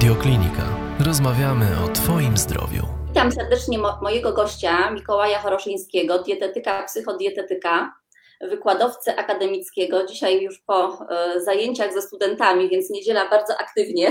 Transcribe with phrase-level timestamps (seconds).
[0.00, 0.62] Radioklinika.
[1.06, 2.82] Rozmawiamy o Twoim zdrowiu.
[3.08, 7.92] Witam serdecznie mo mojego gościa, Mikołaja Choroszyńskiego, dietetyka, psychodietetyka,
[8.40, 10.06] wykładowcę akademickiego.
[10.06, 14.08] Dzisiaj już po e, zajęciach ze studentami, więc niedziela bardzo aktywnie.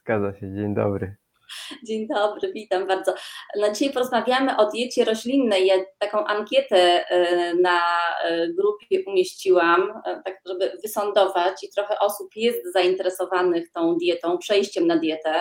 [0.00, 1.16] Zgadza się, dzień dobry.
[1.86, 3.14] Dzień dobry, witam bardzo.
[3.60, 5.66] Na dzisiaj porozmawiamy o diecie roślinnej.
[5.66, 7.80] Ja taką ankietę e, na
[8.24, 14.86] e, grupie umieściłam, e, tak żeby wysądować i trochę osób jest zainteresowanych tą dietą, przejściem
[14.86, 15.40] na dietę.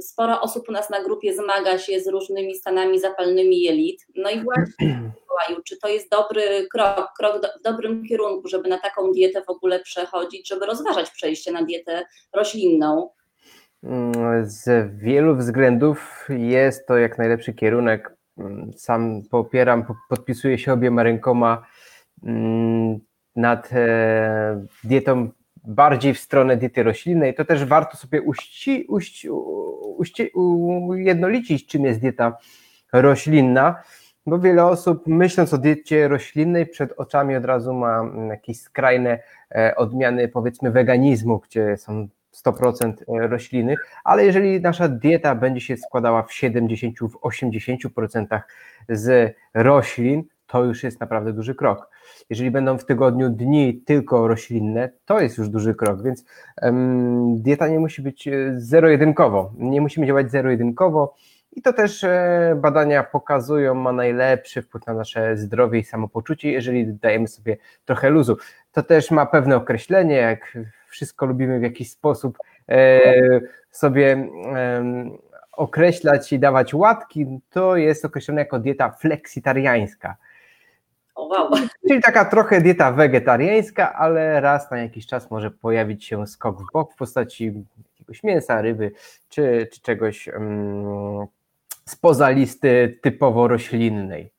[0.00, 4.06] Sporo osób u nas na grupie zmaga się z różnymi stanami zapalnymi jelit.
[4.16, 8.78] No i właśnie, czy to jest dobry krok, krok do, w dobrym kierunku, żeby na
[8.78, 13.10] taką dietę w ogóle przechodzić, żeby rozważać przejście na dietę roślinną?
[13.84, 18.16] Mm, z wielu względów jest to jak najlepszy kierunek.
[18.38, 21.66] Mm, sam popieram, podpisuję się obiema rękoma
[22.24, 22.98] mm,
[23.36, 25.30] nad e, dietą
[25.64, 27.34] bardziej w stronę diety roślinnej.
[27.34, 29.30] To też warto sobie uści, uści,
[29.96, 32.38] uści, ujednolicić, czym jest dieta
[32.92, 33.82] roślinna,
[34.26, 39.18] bo wiele osób myśląc o diecie roślinnej przed oczami od razu ma jakieś skrajne
[39.54, 42.08] e, odmiany powiedzmy weganizmu, gdzie są
[42.46, 48.40] 100% e, rośliny, ale jeżeli nasza dieta będzie się składała w 70, w 80%
[48.88, 51.90] z roślin, to już jest naprawdę duży krok.
[52.30, 56.24] Jeżeli będą w tygodniu dni tylko roślinne, to jest już duży krok, więc
[56.62, 61.14] um, dieta nie musi być e, zero-jedynkowo, nie musimy działać zero-jedynkowo
[61.56, 66.94] i to też e, badania pokazują, ma najlepszy wpływ na nasze zdrowie i samopoczucie, jeżeli
[66.94, 68.36] dajemy sobie trochę luzu.
[68.72, 70.58] To też ma pewne określenie, jak
[70.94, 74.28] wszystko lubimy w jakiś sposób e, sobie
[75.52, 80.16] określać i dawać łatki, to jest określone jako dieta fleksitariańska.
[81.16, 81.50] wow.
[81.88, 86.72] Czyli taka trochę dieta wegetariańska, ale raz na jakiś czas może pojawić się skok w
[86.72, 87.52] bok w postaci
[87.88, 88.92] jakiegoś mięsa, ryby
[89.28, 91.26] czy, czy czegoś um,
[91.84, 94.33] spoza listy typowo roślinnej.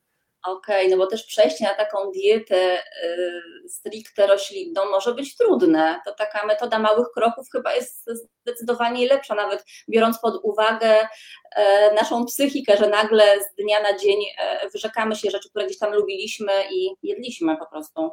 [0.46, 6.00] Okej, okay, no bo też przejście na taką dietę y, stricte roślinną może być trudne.
[6.06, 8.10] To taka metoda małych kroków chyba jest
[8.42, 11.08] zdecydowanie lepsza, nawet biorąc pod uwagę
[11.56, 15.78] e, naszą psychikę, że nagle z dnia na dzień e, wyrzekamy się rzeczy, które gdzieś
[15.78, 18.12] tam lubiliśmy i jedliśmy po prostu.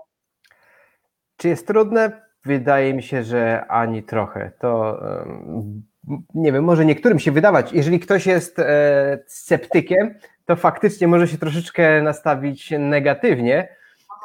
[1.36, 2.22] Czy jest trudne?
[2.44, 4.52] Wydaje mi się, że ani trochę.
[4.60, 5.00] To
[6.34, 7.72] nie wiem, może niektórym się wydawać.
[7.72, 10.14] Jeżeli ktoś jest e, sceptykiem,
[10.46, 13.68] to faktycznie może się troszeczkę nastawić negatywnie,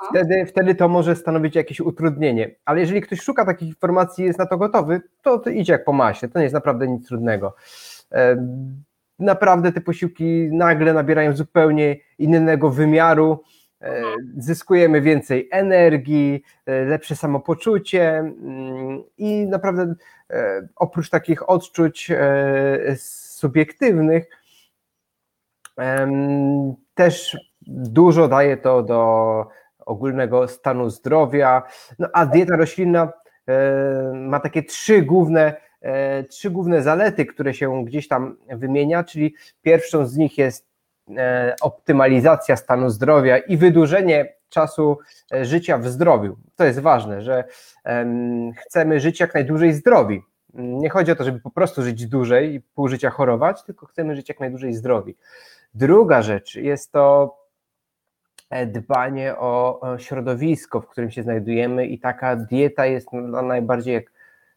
[0.09, 2.55] wtedy, wtedy to może stanowić jakieś utrudnienie.
[2.65, 5.85] Ale jeżeli ktoś szuka takich informacji i jest na to gotowy, to, to idzie jak
[5.85, 7.55] po masie, to nie jest naprawdę nic trudnego.
[8.11, 8.47] E,
[9.19, 13.43] naprawdę te posiłki nagle nabierają zupełnie innego wymiaru,
[14.37, 19.95] zyskujemy więcej energii, e, lepsze samopoczucie mm, i naprawdę
[20.75, 22.11] oprócz takich odczuć
[22.97, 24.25] subiektywnych,
[26.93, 29.45] też dużo daje to do
[29.79, 31.63] ogólnego stanu zdrowia,
[31.99, 33.13] no a dieta roślinna
[34.13, 40.05] ma takie trzy główne, e, trzy główne zalety, które się gdzieś tam wymienia, czyli pierwszą
[40.05, 40.66] z nich jest e,
[41.61, 44.97] optymalizacja stanu zdrowia i wydłużenie czasu
[45.33, 46.37] e, życia w zdrowiu.
[46.55, 47.43] To jest ważne, że
[48.57, 50.21] chcemy żyć jak najdłużej zdrowi.
[50.53, 54.15] Nie chodzi o to, żeby po prostu żyć dłużej i pół życia chorować, tylko chcemy
[54.15, 55.15] żyć jak najdłużej zdrowi.
[55.73, 57.37] Druga rzecz jest to
[58.49, 63.07] e, dbanie o środowisko, w którym się znajdujemy i taka dieta jest
[63.43, 64.11] najbardziej jak,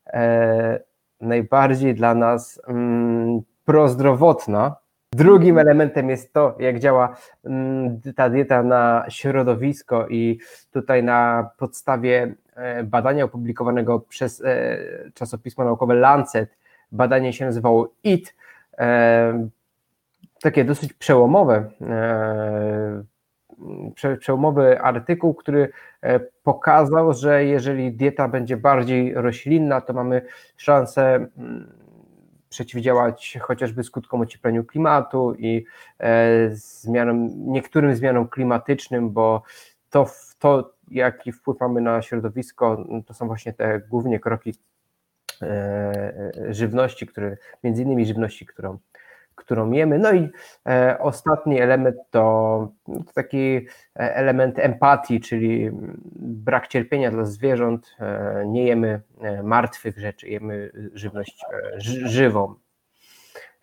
[0.06, 0.81] e,
[1.21, 4.77] najbardziej dla nas mm, prozdrowotna.
[5.15, 10.38] Drugim elementem jest to, jak działa mm, ta dieta na środowisko i
[10.72, 14.78] tutaj na podstawie e, badania opublikowanego przez e,
[15.15, 16.56] czasopismo naukowe Lancet,
[16.93, 18.34] badanie się nazywało IT,
[20.43, 23.04] takie dosyć przełomowe, e,
[24.18, 25.72] przełomowy artykuł, który
[26.03, 30.22] e, pokazał, że jeżeli dieta będzie bardziej roślinna, to mamy
[30.56, 31.79] szansę mm,
[32.51, 35.65] przeciwdziałać chociażby skutkom ociepleniu klimatu i
[35.99, 39.43] e, zmianom, niektórym zmianom klimatycznym, bo
[39.91, 44.55] to, to jaki wpływ mamy na środowisko, to są właśnie te głównie kroki
[46.51, 48.79] żywności, które, między innymi żywności, którą
[49.41, 49.98] którą jemy.
[49.98, 50.31] No i
[50.69, 55.71] e, ostatni element to, to, taki e, element empatii, czyli
[56.16, 57.97] brak cierpienia dla zwierząt.
[58.01, 59.01] E, nie jemy
[59.42, 61.45] martwych rzeczy, jemy żywność
[62.04, 62.54] żywą.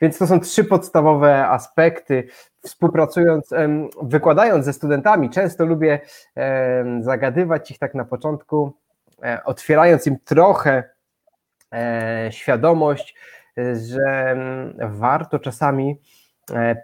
[0.01, 2.27] Więc to są trzy podstawowe aspekty.
[2.63, 3.49] Współpracując,
[4.01, 5.99] wykładając ze studentami, często lubię
[7.01, 8.73] zagadywać ich tak na początku,
[9.45, 10.83] otwierając im trochę
[12.29, 13.15] świadomość,
[13.73, 15.95] że mm, warto czasami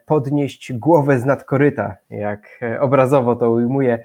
[0.06, 4.04] podnieść głowę z nadkoryta, jak obrazowo to ujmuję,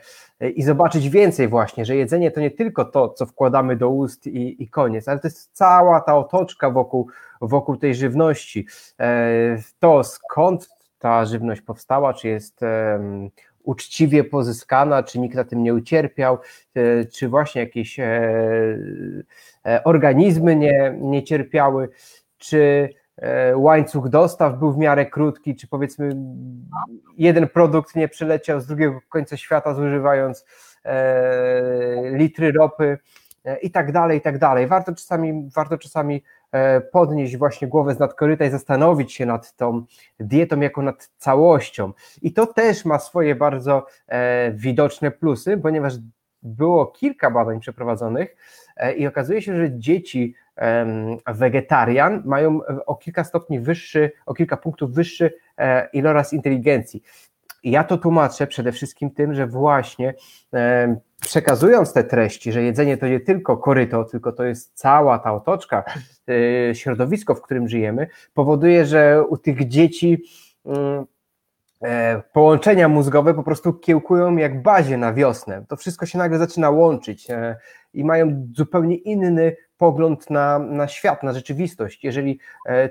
[0.55, 4.63] i zobaczyć więcej właśnie, że jedzenie to nie tylko to, co wkładamy do ust i,
[4.63, 7.09] i koniec, ale to jest cała ta otoczka wokół,
[7.41, 8.67] wokół tej żywności.
[9.79, 10.69] To skąd
[10.99, 12.61] ta żywność powstała, czy jest
[13.69, 16.39] uczciwie pozyskana, czy nikt na tym nie ucierpiał,
[16.75, 18.05] e, czy właśnie jakieś e,
[19.67, 21.89] e, organizmy nie, nie cierpiały,
[22.39, 22.89] czy
[23.55, 26.17] łańcuch dostaw był w miarę krótki, czy powiedzmy
[27.17, 30.45] jeden produkt nie przyleciał z drugiego końca świata zużywając
[32.13, 32.99] litry ropy
[33.63, 34.67] i tak dalej, i tak dalej.
[34.67, 39.85] Warto czasami, warto czasami E, podnieść właśnie głowę z nadkoryta i zastanowić się nad tą
[40.21, 41.93] dietą jako nad całością.
[42.23, 45.95] I to też ma swoje bardzo e, widoczne plusy, ponieważ
[46.43, 48.37] było kilka badań przeprowadzonych
[48.77, 50.35] e, i okazuje się, że dzieci
[51.35, 55.35] wegetarian mają o kilka stopni wyższy, o kilka punktów wyższy
[55.93, 57.03] iloraz inteligencji.
[57.65, 60.15] Ja to tłumaczę przede wszystkim tym, że właśnie
[61.21, 65.85] przekazując te treści, że jedzenie to nie tylko koryto, tylko to jest cała ta otoczka,
[66.71, 70.23] e, środowisko, w którym żyjemy, powoduje, że u tych dzieci
[70.67, 71.05] mm,
[71.83, 75.65] e, połączenia mózgowe po prostu kiełkują jak bazie na wiosnę.
[75.69, 77.57] To wszystko się nagle zaczyna łączyć e,
[77.95, 82.05] i mają zupełnie inny pogląd na, na świat, na rzeczywistość.
[82.05, 82.39] Jeżeli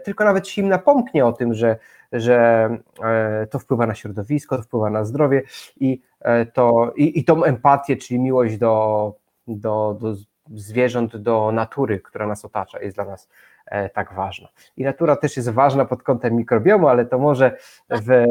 [0.03, 1.77] tylko nawet się im napomknie o tym, że
[2.11, 2.69] że
[3.03, 5.43] e, to wpływa na środowisko, to wpływa na zdrowie
[5.79, 9.13] i, e, to, i, i tą empatię, czyli miłość do,
[9.47, 10.15] do, do
[10.55, 13.56] zwierząt, do natury, która nas otacza, jest dla nas E,
[13.93, 14.49] tak ważna.
[14.77, 17.57] I natura też jest ważna pod kątem mikrobiomu, ale to może
[17.89, 18.25] w,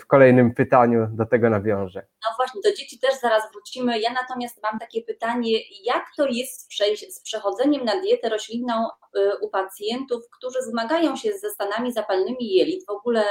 [0.00, 2.06] w kolejnym pytaniu do tego nawiążę.
[2.24, 4.00] No właśnie, do dzieci też zaraz wrócimy.
[4.00, 6.74] Ja natomiast mam takie pytanie, jak to jest
[7.10, 12.86] z przechodzeniem na dietę roślinną y, u pacjentów, którzy zmagają się ze stanami zapalnymi jelit,
[12.86, 13.24] w ogóle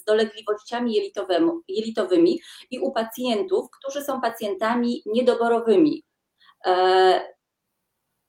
[0.00, 0.94] z dolegliwościami
[1.68, 2.40] jelitowymi
[2.70, 6.04] i u pacjentów, którzy są pacjentami niedoborowymi.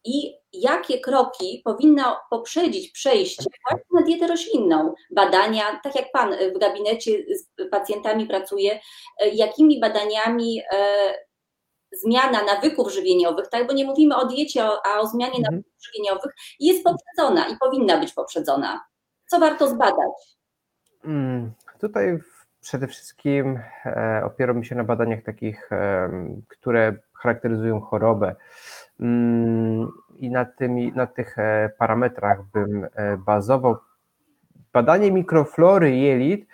[0.05, 3.43] E, I jakie kroki powinno poprzedzić przejście
[3.93, 4.93] na dietę roślinną.
[5.15, 8.79] Badania, tak jak Pan w gabinecie z pacjentami pracuje,
[9.19, 11.13] e, jakimi badaniami e,
[11.91, 15.55] zmiana nawyków żywieniowych, tak, bo nie mówimy o diecie, a o zmianie mhm.
[15.55, 18.85] nawyków żywieniowych, jest poprzedzona i powinna być poprzedzona.
[19.27, 20.37] Co warto zbadać?
[21.03, 22.19] Hmm, tutaj
[22.61, 26.09] przede wszystkim e, opieram się na badaniach takich, e,
[26.47, 28.35] które charakteryzują chorobę.
[29.01, 29.87] Mm,
[30.17, 33.75] i na, tymi, na tych e, parametrach bym e, bazował.
[34.73, 36.47] Badanie mikroflory jelit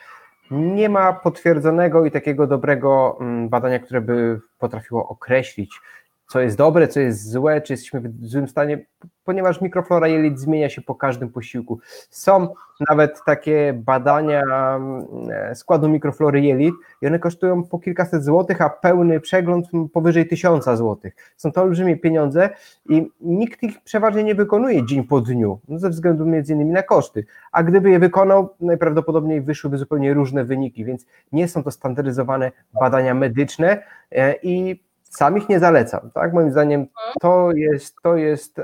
[0.51, 5.79] nie ma potwierdzonego i takiego dobrego mm, badania, które by potrafiło określić,
[6.27, 8.85] co jest dobre, co jest złe, czy jesteśmy w złym stanie,
[9.27, 11.79] ponieważ mikroflora jelit zmienia się po każdym posiłku.
[12.09, 12.53] Są
[12.89, 14.41] nawet takie badania
[14.75, 20.75] mm, składu mikroflory jelit i one kosztują po kilkaset złotych, a pełny przegląd powyżej tysiąca
[20.75, 21.15] złotych.
[21.38, 22.50] Są to olbrzymie pieniądze
[22.89, 26.83] i nikt ich przeważnie nie wykonuje dzień po dniu, no ze względu między innymi na
[26.83, 32.51] koszty, a gdyby je wykonał, najprawdopodobniej wyszłyby zupełnie różne wyniki, więc nie są to standaryzowane
[32.73, 36.33] badania medyczne e, i sam ich nie zalecam, tak?
[36.33, 37.14] Moim zdaniem mhm.
[37.21, 38.56] to jest, to jest,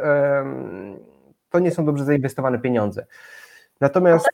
[1.50, 3.06] to nie są dobrze zainwestowane pieniądze.
[3.82, 4.28] Natomiast...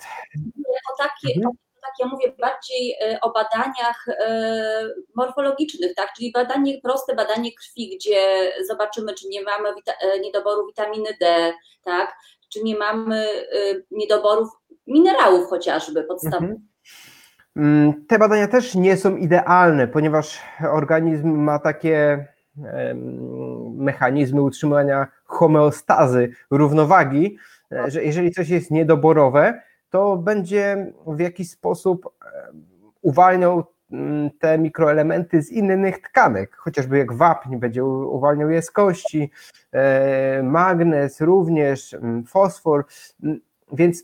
[0.94, 1.56] O takie, mhm.
[1.82, 6.14] tak ja mówię bardziej e, o badaniach e, morfologicznych, tak?
[6.18, 11.54] czyli badanie, proste badanie krwi, gdzie zobaczymy, czy nie mamy wita e, niedoboru witaminy D,
[11.84, 12.16] tak?
[12.54, 13.28] czy nie mamy
[13.92, 14.50] niedoborów
[14.88, 16.50] minerałów chociażby podstawowych.
[16.50, 16.70] Mhm.
[17.60, 20.40] Mm, te badania też nie są idealne, ponieważ
[20.72, 22.26] organizm ma takie
[23.76, 27.38] mechanizmy utrzymania homeostazy, równowagi,
[27.72, 32.10] e, że jeżeli coś jest niedoborowe, to będzie w jakiś sposób
[33.02, 39.32] uwalniał mm, te mikroelementy z innych tkanek, chociażby jak wapń będzie uwalniał je z kości,
[39.72, 42.86] e, magnez również, mm, fosfor,
[43.72, 44.04] więc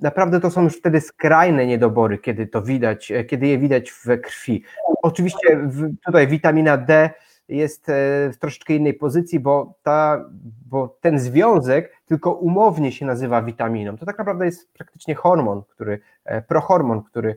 [0.00, 4.18] naprawdę to są już wtedy skrajne niedobory, kiedy to widać, e, kiedy je widać we
[4.18, 4.62] krwi.
[5.02, 5.68] Oczywiście
[6.06, 7.10] tutaj witamina D
[7.48, 7.92] jest e,
[8.32, 10.24] w troszeczkę innej pozycji, bo, ta,
[10.66, 13.98] bo ten związek tylko umownie się nazywa witaminą.
[13.98, 17.36] To tak naprawdę jest praktycznie hormon, który, e, prohormon, który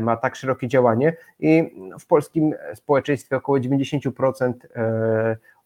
[0.00, 4.52] ma tak szerokie działanie i w polskim społeczeństwie około 90%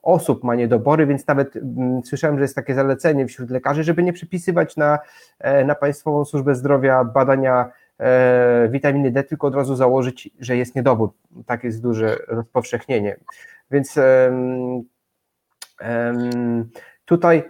[0.05, 4.13] osób ma niedobory, więc nawet mm, słyszałem, że jest takie zalecenie wśród lekarzy, żeby nie
[4.13, 4.99] przypisywać na,
[5.39, 10.75] e, na Państwową Służbę Zdrowia badania e, witaminy D, tylko od razu założyć, że jest
[10.75, 11.13] niedobór.
[11.47, 13.17] Tak jest duże rozpowszechnienie.
[13.71, 13.99] Więc
[17.05, 17.43] tutaj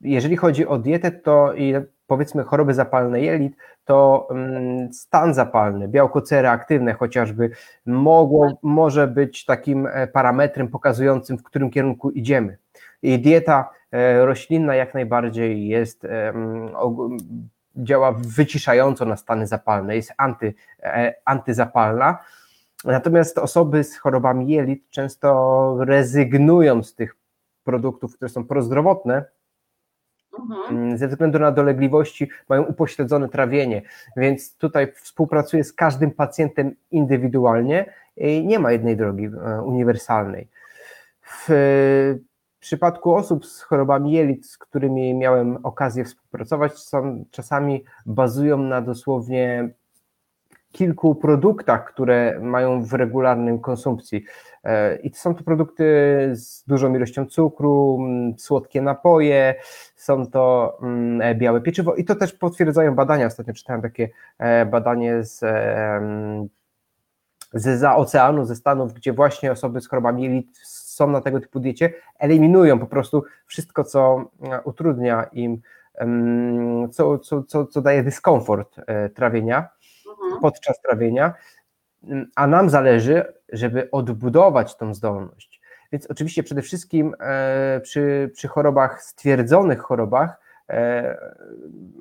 [0.00, 1.74] jeżeli chodzi o dietę, to i
[2.08, 7.50] powiedzmy choroby zapalne jelit, to mm, stan zapalny, białko C reaktywne chociażby
[7.86, 12.58] mogło, może być takim e, parametrem pokazującym, w którym kierunku idziemy.
[13.02, 16.06] I dieta e, roślinna jak najbardziej jest,
[17.76, 22.18] działa wyciszająco na stany zapalne, jest anty, e, antyzapalna.
[22.84, 27.16] Natomiast osoby z chorobami jelit często rezygnują z tych
[27.64, 29.24] produktów, które są prozdrowotne,
[30.38, 30.76] Mhm.
[30.76, 33.82] Mm, ze względu na dolegliwości mają upośledzone trawienie,
[34.16, 40.48] więc tutaj współpracuję z każdym pacjentem indywidualnie i nie ma jednej drogi e, uniwersalnej.
[41.22, 41.48] W
[42.60, 49.70] przypadku osób z chorobami jelit, z którymi miałem okazję współpracować, są, czasami bazują na dosłownie
[50.72, 54.24] kilku produktach, które mają w regularnym konsumpcji.
[54.64, 55.84] E, I są to produkty
[56.32, 57.98] z dużą ilością cukru,
[58.36, 59.54] słodkie napoje,
[59.96, 60.78] są to
[61.20, 63.26] e, białe pieczywo i to też potwierdzają badania.
[63.26, 64.08] Ostatnio czytałem takie
[64.38, 65.44] e, badanie z
[67.52, 71.60] ze za oceanu, ze Stanów, gdzie właśnie osoby z chorobami jelit są na tego typu
[71.60, 74.30] diecie, eliminują po prostu wszystko, co
[74.64, 75.60] utrudnia im,
[76.90, 78.76] co, co, co, co daje dyskomfort
[79.14, 79.68] trawienia
[80.24, 80.40] mhm.
[80.42, 81.34] podczas trawienia,
[82.36, 85.60] a nam zależy, żeby odbudować tą zdolność.
[85.92, 91.18] Więc oczywiście przede wszystkim e, przy, przy chorobach, stwierdzonych chorobach, e,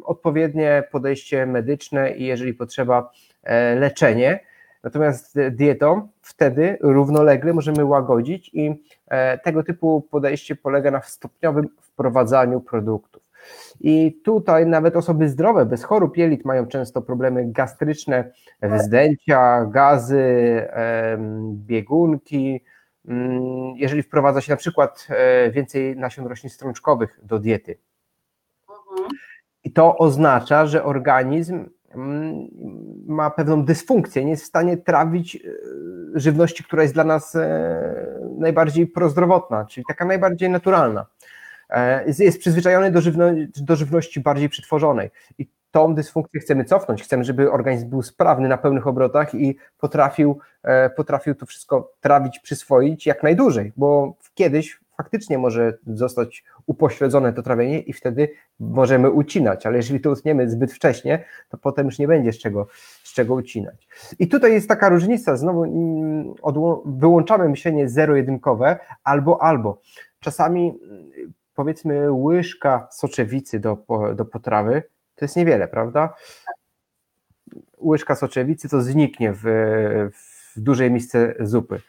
[0.04, 3.12] odpowiednie podejście medyczne i jeżeli potrzeba
[3.44, 4.40] e, leczenie,
[4.84, 8.84] Natomiast dietą wtedy równolegle możemy łagodzić i
[9.44, 13.17] tego typu podejście polega na stopniowym wprowadzaniu produktów.
[13.80, 20.68] I tutaj nawet osoby zdrowe, bez chorób jelit mają często problemy gastryczne, wzdęcia, gazy,
[21.54, 22.64] biegunki.
[23.08, 27.78] Mm, jeżeli wprowadza się na przykład e, więcej nasion roślin strączkowych do diety.
[28.70, 29.10] Mhm.
[29.64, 32.48] I to oznacza, że organizm mm,
[33.08, 35.40] ma pewną dysfunkcję, nie jest w stanie trawić e,
[36.16, 41.06] żywności, która jest dla nas e, najbardziej prozdrowotna, czyli taka najbardziej naturalna.
[41.70, 43.26] E, jest przyzwyczajony do, żywno,
[43.62, 45.10] do żywności bardziej przetworzonej.
[45.38, 47.04] I tą dysfunkcję chcemy cofnąć.
[47.04, 52.40] Chcemy, żeby organizm był sprawny na pełnych obrotach i potrafił, e, potrafił to wszystko trawić,
[52.40, 59.66] przyswoić jak najdłużej, bo kiedyś faktycznie może zostać upośledzone to trawienie i wtedy możemy ucinać,
[59.66, 62.68] ale jeżeli to utniemy zbyt wcześnie, to potem już nie będzie z czego,
[63.04, 63.88] z czego ucinać.
[64.20, 66.34] I tutaj jest taka różnica, znowu mm,
[66.86, 69.82] wyłączamy myślenie zero-jedynkowe albo albo.
[70.20, 70.80] Czasami
[71.58, 73.78] powiedzmy łyżka soczewicy do,
[74.16, 74.84] do potrawy,
[75.16, 76.14] to jest niewiele, prawda?
[77.82, 79.44] Łyżka soczewicy to zniknie w,
[80.56, 81.82] w dużej misce zupy.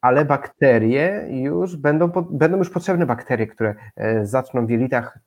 [0.00, 5.18] Ale bakterie już będą, będą już potrzebne bakterie, które e, zaczną w jelitach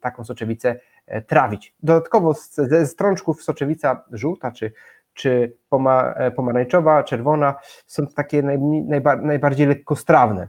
[0.00, 1.74] taką soczewicę e, trawić.
[1.82, 4.72] Dodatkowo ze strączków soczewica żółta czy,
[5.14, 5.56] czy
[6.16, 7.54] e, pomarańczowa, czerwona
[7.86, 8.42] są takie
[9.22, 10.48] najbardziej lekkostrawne.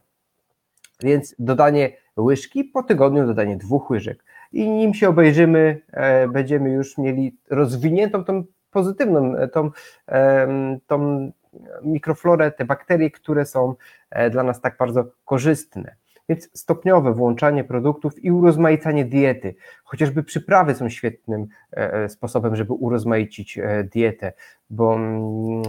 [1.04, 4.24] Więc dodanie łyżki, po tygodniu dodanie dwóch łyżek.
[4.52, 9.72] I nim się obejrzymy, e, będziemy już mieli rozwiniętą tą pozytywną, e, tą,
[10.88, 11.32] tą
[11.84, 13.76] mikroflorę, te bakterie, które są
[14.10, 15.96] e, dla nas tak bardzo korzystne.
[16.30, 19.56] Więc stopniowe włączanie produktów i urozmaicanie diety.
[19.84, 21.48] Chociażby przyprawy są świetnym
[22.08, 23.60] sposobem, żeby urozmaicić
[23.92, 24.34] dietę,
[24.70, 25.64] bo mm,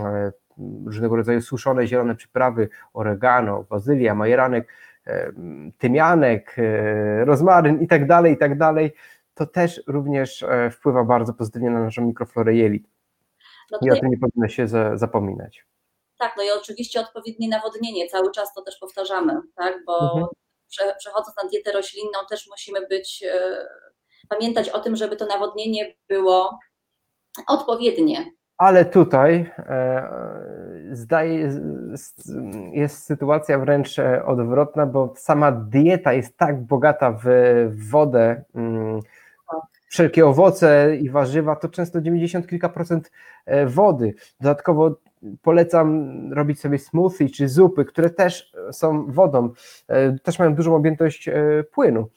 [0.86, 4.68] różnego rodzaju suszone zielone przyprawy, oregano, bazylia, majeranek
[5.78, 8.92] tymianek, e, rozmaryn i tak dalej, i tak dalej,
[9.34, 12.88] to też również e, wpływa bardzo pozytywnie na naszą mikroflorę jelit.
[13.70, 15.66] No I o tym nie powinno się zapominać.
[16.18, 20.26] Tak, no i oczywiście odpowiednie nawodnienie, cały czas to też powtarzamy, tak, bo mhm.
[20.98, 23.66] przechodząc na dietę roślinną też musimy być, e,
[24.28, 26.58] pamiętać o tym, żeby to nawodnienie było
[27.48, 30.08] odpowiednie, ale tutaj e,
[30.92, 31.50] zdaje,
[32.72, 37.26] jest sytuacja wręcz e, odwrotna, bo sama dieta jest tak bogata w
[37.90, 39.00] wodę, mm,
[39.88, 43.12] wszelkie owoce i warzywa to często 90 kilka procent
[43.46, 44.14] e, wody.
[44.40, 44.96] Dodatkowo
[45.42, 49.50] polecam robić sobie smoothie czy zupy, które też są wodą,
[50.22, 51.30] też mają dużą objętość
[51.72, 52.08] płynu.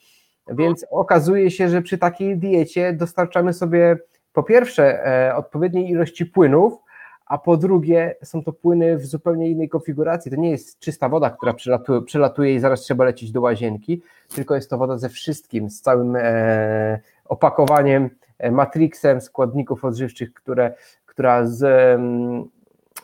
[0.48, 3.96] Więc okazuje się, że przy takiej diecie dostarczamy sobie
[4.32, 6.78] po pierwsze e, odpowiedniej ilości płynów,
[7.26, 10.30] a po drugie są to płyny w zupełnie innej konfiguracji.
[10.30, 14.02] To nie jest czysta woda, która przelatuje, przelatuje i zaraz trzeba lecieć do łazienki,
[14.34, 20.74] tylko jest to woda ze wszystkim, z całym e, opakowaniem, e, matrixem składników odżywczych, które,
[21.06, 22.00] która z,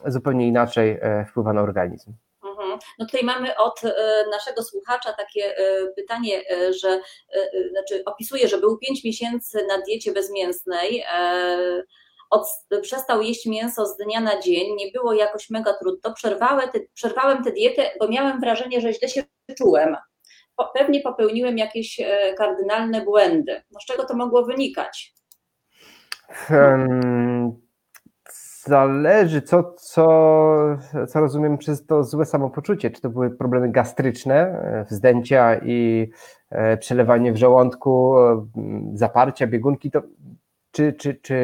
[0.07, 2.13] zupełnie inaczej wpływa na organizm.
[2.99, 3.81] No tutaj mamy od
[4.31, 5.55] naszego słuchacza takie
[5.97, 6.43] pytanie,
[6.83, 7.01] że
[7.71, 11.05] znaczy opisuje, że był 5 miesięcy na diecie bezmięsnej
[12.31, 12.47] od,
[12.83, 17.45] przestał jeść mięso z dnia na dzień, nie było jakoś mega trudno, przerwałem, te, przerwałem
[17.45, 19.23] tę dietę, bo miałem wrażenie, że źle się
[19.59, 19.97] czułem.
[20.57, 23.63] Po, pewnie popełniłem jakieś e, kardynalne błędy.
[23.71, 25.15] No, z czego to mogło wynikać?
[26.29, 27.36] Hmm,
[28.67, 30.07] zależy, co, co,
[31.09, 32.91] co rozumiem przez to złe samopoczucie.
[32.91, 36.11] Czy to były problemy gastryczne, e, wzdęcia i
[36.51, 38.15] e, przelewanie w żołądku,
[38.95, 40.03] zaparcia, biegunki, to
[40.77, 41.37] czy, czy, czy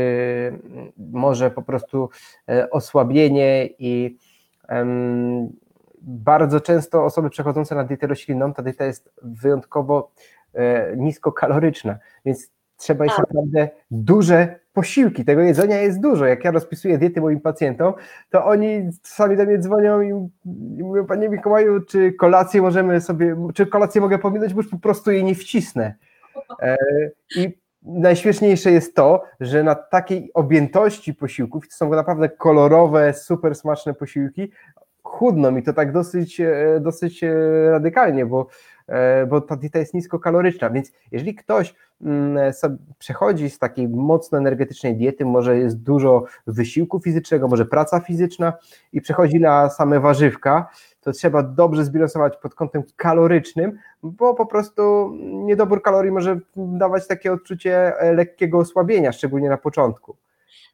[0.98, 2.08] może po prostu
[2.48, 4.18] e, osłabienie i
[4.68, 5.48] um,
[6.02, 10.10] bardzo często osoby przechodzące na dietę roślinną, ta dieta jest wyjątkowo
[10.54, 13.26] e, niskokaloryczna, więc trzeba jeść tak.
[13.28, 16.26] naprawdę duże posiłki, tego jedzenia jest dużo.
[16.26, 17.94] Jak ja rozpisuję diety moim pacjentom,
[18.30, 20.12] to oni czasami do mnie dzwonią i,
[20.82, 25.10] mówią, panie Mikołaju, czy kolację możemy sobie, czy kolację mogę pominąć, bo już po prostu
[25.10, 25.94] jej nie wcisnę.
[26.62, 26.76] E,
[27.36, 33.94] I najśmieszniejsze jest to, że na takiej objętości posiłków, to są naprawdę kolorowe, super smaczne
[33.94, 34.50] posiłki,
[35.02, 37.34] chudno mi to tak dosyć, e, dosyć e,
[37.70, 38.46] radykalnie, bo,
[39.28, 42.52] bo ta dieta jest niskokaloryczna, więc jeżeli ktoś mm,
[42.99, 48.52] przechodzi z takiej mocno energetycznej diety, może jest dużo wysiłku fizycznego, może praca fizyczna
[48.92, 50.68] i przechodzi na same warzywka,
[51.00, 57.32] to trzeba dobrze zbilansować pod kątem kalorycznym, bo po prostu niedobór kalorii może dawać takie
[57.32, 60.16] odczucie lekkiego osłabienia, szczególnie na początku.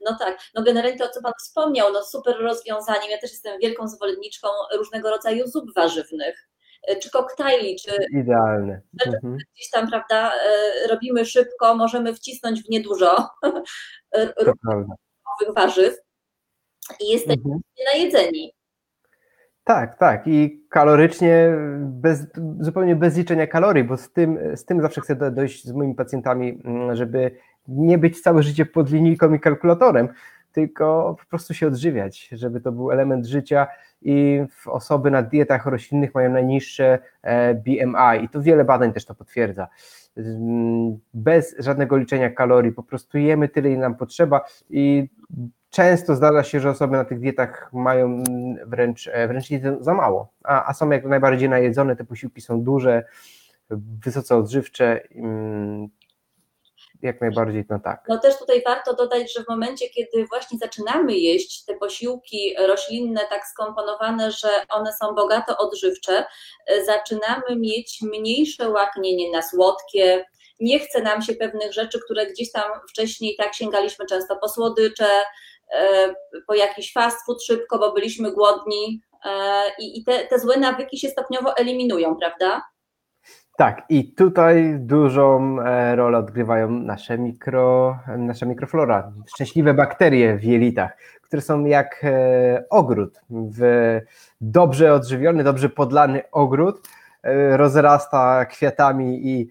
[0.01, 3.11] No tak, no generalnie to, co Pan wspomniał, no super rozwiązaniem.
[3.11, 4.49] Ja też jestem wielką zwolenniczką
[4.79, 6.49] różnego rodzaju zup warzywnych
[6.97, 8.81] czy koktajli, czy idealne.
[9.07, 9.37] Mhm.
[9.55, 13.29] Gdzieś tam, prawda, e, robimy szybko, możemy wcisnąć w niedużo
[14.41, 15.97] różnych warzyw
[17.01, 17.61] i jesteśmy mhm.
[17.93, 18.53] najedzeni.
[19.65, 20.27] Tak, tak.
[20.27, 22.27] I kalorycznie, bez,
[22.61, 26.61] zupełnie bez liczenia kalorii, bo z tym, z tym zawsze chcę dojść z moimi pacjentami,
[26.65, 27.37] mm, żeby
[27.69, 30.09] nie być całe życie pod linijką i kalkulatorem,
[30.53, 33.67] tylko po prostu się odżywiać, żeby to był element życia
[34.03, 39.15] i osoby na dietach roślinnych mają najniższe e, BMI i to wiele badań też to
[39.15, 39.69] potwierdza.
[40.17, 45.09] Mm, bez żadnego liczenia kalorii, po prostu jemy tyle, ile nam potrzeba i
[45.71, 48.23] często zdarza się, że osoby na tych dietach mają
[48.67, 49.49] wręcz, e, wręcz
[49.81, 53.05] za mało, a, a są jak najbardziej najedzone, te posiłki są duże,
[54.05, 55.89] wysoce odżywcze, mm,
[57.03, 58.05] jak najbardziej, no tak.
[58.09, 63.21] No też tutaj warto dodać, że w momencie, kiedy właśnie zaczynamy jeść te posiłki roślinne
[63.31, 66.25] tak skomponowane, że one są bogato odżywcze,
[66.67, 70.25] e, zaczynamy mieć mniejsze łaknienie na słodkie,
[70.61, 75.09] nie chce nam się pewnych rzeczy, które gdzieś tam wcześniej tak sięgaliśmy często po słodycze,
[75.73, 76.15] e,
[76.47, 81.09] po jakiś fast food szybko, bo byliśmy głodni e, i te, te złe nawyki się
[81.09, 82.63] stopniowo eliminują, prawda?
[83.59, 90.97] Tak, i tutaj dużą e, rolę odgrywają nasze, mikro, nasza mikroflora, szczęśliwe bakterie w jelitach,
[91.23, 92.07] które są jak
[92.71, 93.21] ogród.
[93.31, 93.61] W
[94.41, 96.89] dobrze odżywiony, dobrze podlany ogród
[97.51, 99.49] rozrasta kwiatami i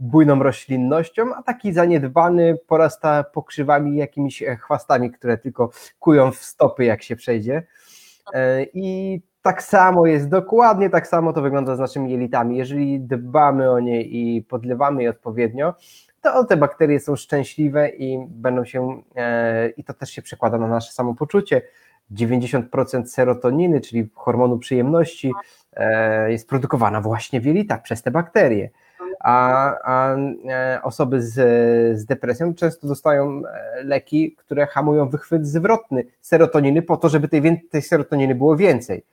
[0.00, 6.84] bujną roślinnością, a taki zaniedbany porasta pokrzywami jakimiś e, chwastami, które tylko kują w stopy,
[6.84, 7.62] jak się przejdzie.
[8.34, 12.56] E, I tak samo jest, dokładnie tak samo to wygląda z naszymi jelitami.
[12.56, 15.74] Jeżeli dbamy o nie i podlewamy je odpowiednio,
[16.20, 20.66] to te bakterie są szczęśliwe i będą się, e, i to też się przekłada na
[20.66, 21.62] nasze samopoczucie.
[22.12, 25.32] 90% serotoniny, czyli hormonu przyjemności,
[26.26, 28.70] jest produkowana właśnie w jelitach przez te bakterie
[29.20, 30.16] a, a
[30.48, 31.34] e, osoby z,
[31.98, 37.68] z depresją często dostają e, leki, które hamują wychwyt zwrotny serotoniny po to, żeby tej,
[37.70, 39.04] tej serotoniny było więcej.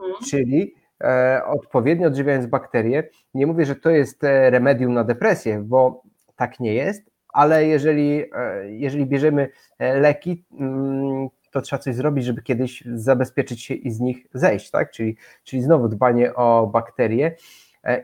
[0.00, 0.14] Mhm.
[0.30, 6.02] Czyli e, odpowiednio odżywiając bakterie, nie mówię, że to jest e, remedium na depresję, bo
[6.36, 8.24] tak nie jest, ale jeżeli,
[8.66, 14.26] jeżeli bierzemy leki, mm, to trzeba coś zrobić, żeby kiedyś zabezpieczyć się i z nich
[14.34, 14.90] zejść, tak?
[14.90, 17.36] Czyli, czyli znowu dbanie o bakterie.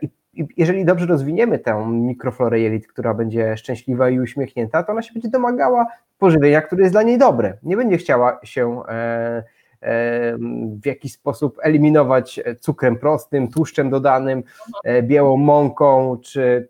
[0.01, 0.09] I
[0.57, 5.29] jeżeli dobrze rozwiniemy tę mikroflorę jelit, która będzie szczęśliwa i uśmiechnięta, to ona się będzie
[5.29, 5.85] domagała
[6.17, 7.57] pożywienia, które jest dla niej dobre.
[7.63, 9.43] Nie będzie chciała się e, e,
[10.81, 14.43] w jakiś sposób eliminować cukrem prostym, tłuszczem dodanym,
[14.83, 16.69] e, białą mąką czy,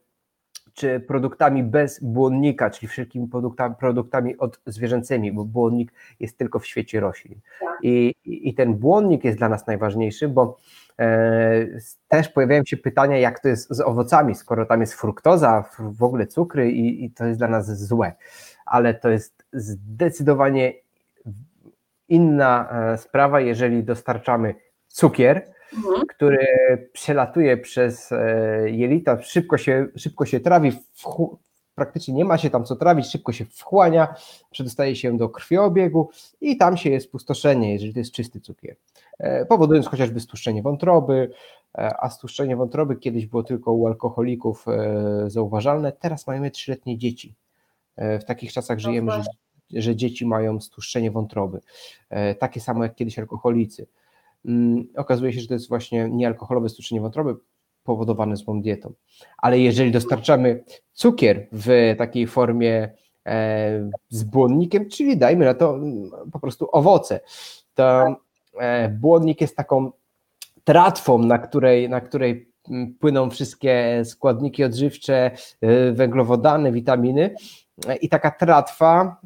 [0.74, 7.00] czy produktami bez błonnika, czyli wszelkimi produktami, produktami odzwierzęcymi, bo błonnik jest tylko w świecie
[7.00, 7.40] roślin.
[7.60, 7.70] Tak.
[7.84, 10.58] I, I ten błonnik jest dla nas najważniejszy, bo
[11.00, 11.68] E,
[12.08, 16.28] też pojawiają się pytania, jak to jest z owocami, skoro tam jest fruktoza, w ogóle
[16.28, 18.14] cukry i, i to jest dla nas złe.
[18.66, 20.74] Ale to jest zdecydowanie
[22.10, 24.56] inna e, sprawa, jeżeli dostarczamy
[24.88, 26.02] cukier, Mhm.
[26.08, 26.48] który
[26.94, 28.10] przelatuje przez
[28.66, 30.72] jelita, szybko się, szybko się trawi,
[31.76, 34.16] praktycznie nie ma się tam co trawić, szybko się wchłania,
[34.52, 36.10] przedostaje się do krwiobiegu
[36.42, 38.76] i tam się jest pustoszenie, jeżeli to jest czysty cukier.
[39.20, 41.32] E, Powodując chociażby stłuszczenie wątroby,
[41.78, 47.36] e, a stłuszczenie wątroby kiedyś było tylko u alkoholików e, zauważalne, teraz mamy trzyletnie dzieci.
[47.96, 49.30] E, W takich czasach żyjemy, że,
[49.74, 51.60] że dzieci mają stłuszczenie wątroby.
[52.10, 53.88] E, Takie samo jak kiedyś alkoholicy.
[54.46, 57.36] Mm, Okazuje się, że to jest właśnie niealkoholowe stłuszczenie wątroby
[57.84, 58.94] powodowane złą dietą.
[59.38, 62.90] Ale jeżeli dostarczamy cukier w takiej formie
[63.26, 67.20] e, z błonnikiem, czyli dajmy na to mm, po prostu owoce,
[67.74, 68.16] to
[68.60, 69.92] e, błonnik jest taką
[70.64, 75.32] tratwą, na której, na której mm, płyną wszystkie składniki odżywcze,
[75.94, 77.36] węglowodany, witaminy.
[78.02, 79.22] I taka tratwa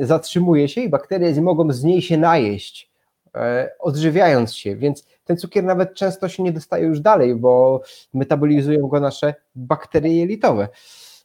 [0.00, 2.90] zatrzymuje się i bakterie mogą z niej się najeść,
[3.34, 7.82] e, odżywiając się, więc ten cukier nawet często się nie dostaje już dalej, bo
[8.14, 10.68] metabolizują go nasze bakterie jelitowe.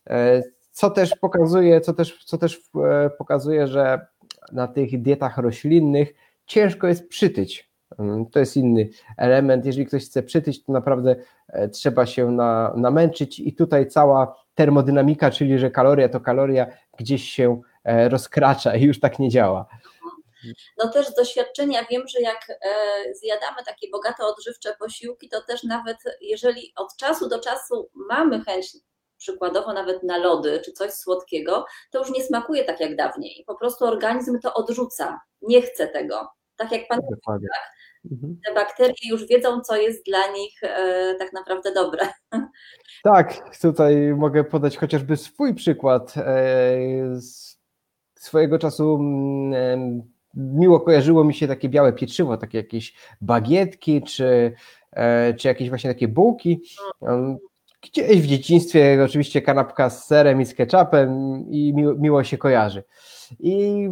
[0.10, 4.08] E, Co też pokazuje, co też, co też e, pokazuje, że
[4.52, 6.14] na tych dietach roślinnych
[6.46, 7.73] ciężko jest przytyć.
[8.32, 9.66] To jest inny element.
[9.66, 11.16] Jeżeli ktoś chce przytyć, to naprawdę
[11.48, 16.68] e, trzeba się na, namęczyć i tutaj cała termodynamika, czyli że kaloria to kaloria,
[17.00, 19.68] gdzieś się e, rozkracza i już tak nie działa.
[20.78, 22.56] No też z doświadczenia wiem, że jak e,
[23.14, 28.74] zjadamy takie bogate odżywcze posiłki, to też nawet jeżeli od czasu do czasu mamy chęć
[29.18, 33.44] przykładowo nawet na lody czy coś słodkiego, to już nie smakuje tak jak dawniej.
[33.48, 36.30] Po prostu organizm to odrzuca, nie chce tego.
[36.56, 37.48] Tak jak pan Dokładnie.
[38.12, 38.38] Mhm.
[38.46, 42.08] te bakterie już wiedzą, co jest dla nich e, tak naprawdę dobre.
[43.04, 46.14] Tak, tutaj mogę podać chociażby swój przykład.
[46.18, 46.78] E,
[47.22, 47.58] Z
[48.20, 50.02] swojego czasu mm,
[50.34, 54.54] miło kojarzyło mi się takie białe pieczywo, takie jakieś bagietki, czy,
[54.92, 56.62] e, czy jakieś właśnie takie bułki.
[57.02, 57.38] Em,
[57.82, 61.10] Gdzieś w dzieciństwie oczywiście kanapka z serem i z ketchupem
[61.50, 62.84] i miło, miło się kojarzy.
[63.40, 63.90] I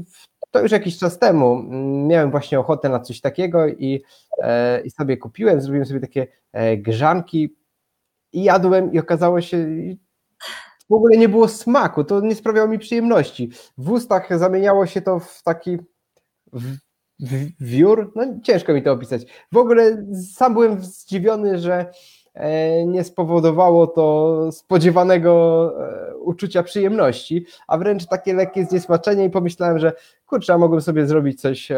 [0.51, 4.03] to już jakiś czas temu mm, miałem właśnie ochotę na coś takiego i,
[4.43, 7.55] e, i sobie kupiłem, zrobiłem sobie takie e, grzanki
[8.33, 9.67] i jadłem i okazało się,
[10.89, 13.51] w ogóle nie było smaku, to nie sprawiało mi przyjemności.
[13.77, 15.77] W ustach zamieniało się to w taki
[16.53, 16.77] w,
[17.19, 19.25] w, wiór, no ciężko mi to opisać.
[19.51, 21.91] W ogóle sam byłem zdziwiony, że
[22.85, 25.73] nie spowodowało to spodziewanego
[26.11, 29.93] e, uczucia przyjemności, a wręcz takie lekkie zniesmaczenie i pomyślałem, że
[30.25, 31.77] kurczę, a mogłem sobie zrobić coś e,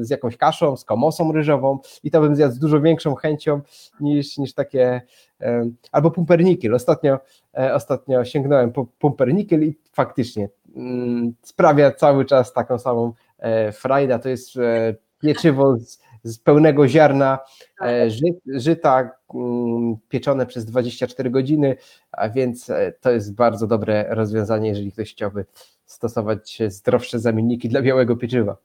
[0.00, 3.60] z jakąś kaszą, z komosą ryżową i to bym zjadł z dużo większą chęcią
[4.00, 5.00] niż, niż takie
[5.40, 6.74] e, albo pumpernikiel.
[6.74, 7.18] Ostatnio,
[7.58, 14.18] e, ostatnio sięgnąłem po pumpernikiel i faktycznie mm, sprawia cały czas taką samą e, frajdę.
[14.18, 17.38] To jest e, pieczywo z, z pełnego ziarna
[17.82, 21.76] e, ży, żyta mm, pieczone przez 24 godziny,
[22.12, 25.44] a więc e, to jest bardzo dobre rozwiązanie, jeżeli ktoś chciałby
[25.86, 28.56] stosować zdrowsze zamienniki dla białego pieczywa.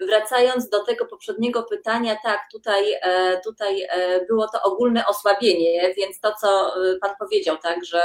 [0.00, 6.20] Wracając do tego poprzedniego pytania, tak, tutaj, e, tutaj e, było to ogólne osłabienie, więc
[6.20, 8.02] to, co e, Pan powiedział, tak, że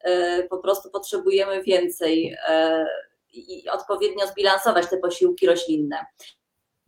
[0.00, 2.86] e, po prostu potrzebujemy więcej e,
[3.32, 6.06] i odpowiednio zbilansować te posiłki roślinne.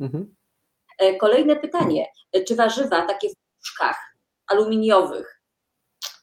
[0.00, 0.35] Mhm.
[0.98, 4.14] E, Kolejne pytanie, E, czy warzywa takie w puszkach
[4.46, 5.42] aluminiowych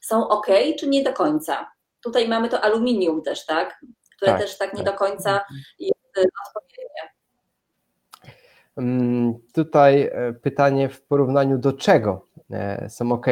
[0.02, 0.46] są ok,
[0.78, 1.70] czy nie do końca?
[2.00, 3.80] Tutaj mamy to aluminium też, tak?
[4.16, 4.92] Które Tak, też tak nie tak.
[4.92, 5.40] do końca
[5.78, 6.22] jest e,
[6.56, 7.10] odpowiednie.
[8.76, 10.10] Mm, Tutaj
[10.42, 12.26] pytanie w porównaniu do czego
[12.88, 13.26] są ok.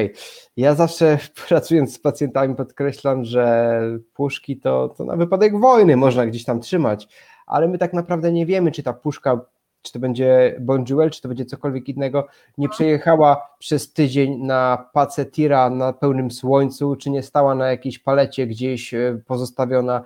[0.57, 3.81] Ja zawsze pracując z pacjentami podkreślam, że
[4.14, 7.09] puszki to, to na wypadek wojny można gdzieś tam trzymać,
[7.46, 9.40] ale my tak naprawdę nie wiemy, czy ta puszka,
[9.83, 12.27] czy to będzie Bonjewel, czy to będzie cokolwiek innego,
[12.59, 17.99] nie przejechała przez tydzień na pace tira na pełnym słońcu, czy nie stała na jakiejś
[17.99, 20.03] palecie gdzieś e, pozostawiona e,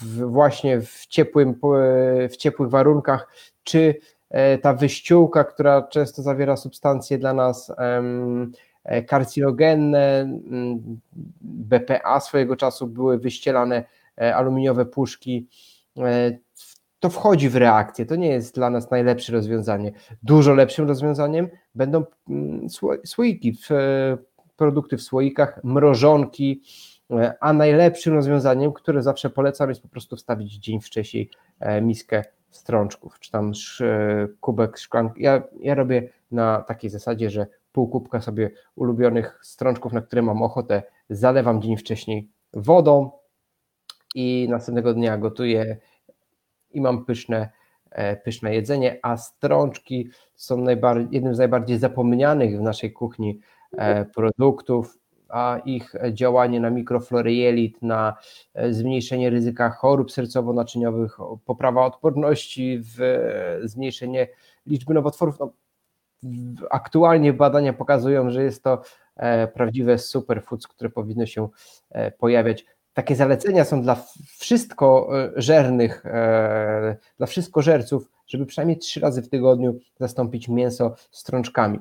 [0.00, 1.76] w, właśnie w, ciepłym, po-
[2.30, 3.28] w ciepłych warunkach,
[3.64, 3.94] czy
[4.30, 7.72] e, ta wyściółka, która często zawiera substancje dla nas
[8.84, 10.28] e, karcinogenne,
[11.40, 13.84] BPA swojego czasu były wyścielane
[14.20, 15.48] e, aluminiowe puszki,
[15.98, 16.38] e,
[17.06, 19.92] to wchodzi w reakcję, to nie jest dla nas najlepsze rozwiązanie.
[20.22, 24.16] Dużo lepszym rozwiązaniem będą mm, sło- słoiki, e,
[24.56, 26.62] produkty w słoikach, mrożonki,
[27.10, 32.24] e, a najlepszym rozwiązaniem, które zawsze polecam, jest po prostu wstawić dzień wcześniej e, miskę
[32.50, 33.52] strączków, czy tam
[34.40, 35.22] kubek szklanki.
[35.22, 40.42] Ja, ja robię na takiej zasadzie, że pół kubka sobie ulubionych strączków, na które mam
[40.42, 43.10] ochotę, zalewam dzień wcześniej wodą
[44.14, 45.76] i następnego dnia gotuję
[46.76, 47.48] i mam pyszne
[48.24, 50.64] pyszne jedzenie, a strączki są
[51.10, 53.40] jednym z najbardziej zapomnianych w naszej kuchni
[54.14, 58.16] produktów a ich działanie na mikroflorę jelit, na
[58.54, 64.28] e, zmniejszenie ryzyka chorób sercowo-naczyniowych, poprawa odporności, e, zmniejszenie
[64.66, 65.38] liczby nowotworów.
[65.40, 65.52] No,
[66.70, 68.82] aktualnie badania pokazują, że jest to
[69.16, 71.48] e, prawdziwe superfoods, które powinno się
[72.18, 72.64] pojawiać.
[72.96, 74.04] Takie zalecenia są dla
[74.38, 76.04] wszystko żernych,
[77.18, 81.78] dla wszystkożerców, żeby przynajmniej trzy razy w tygodniu zastąpić mięso strączkami.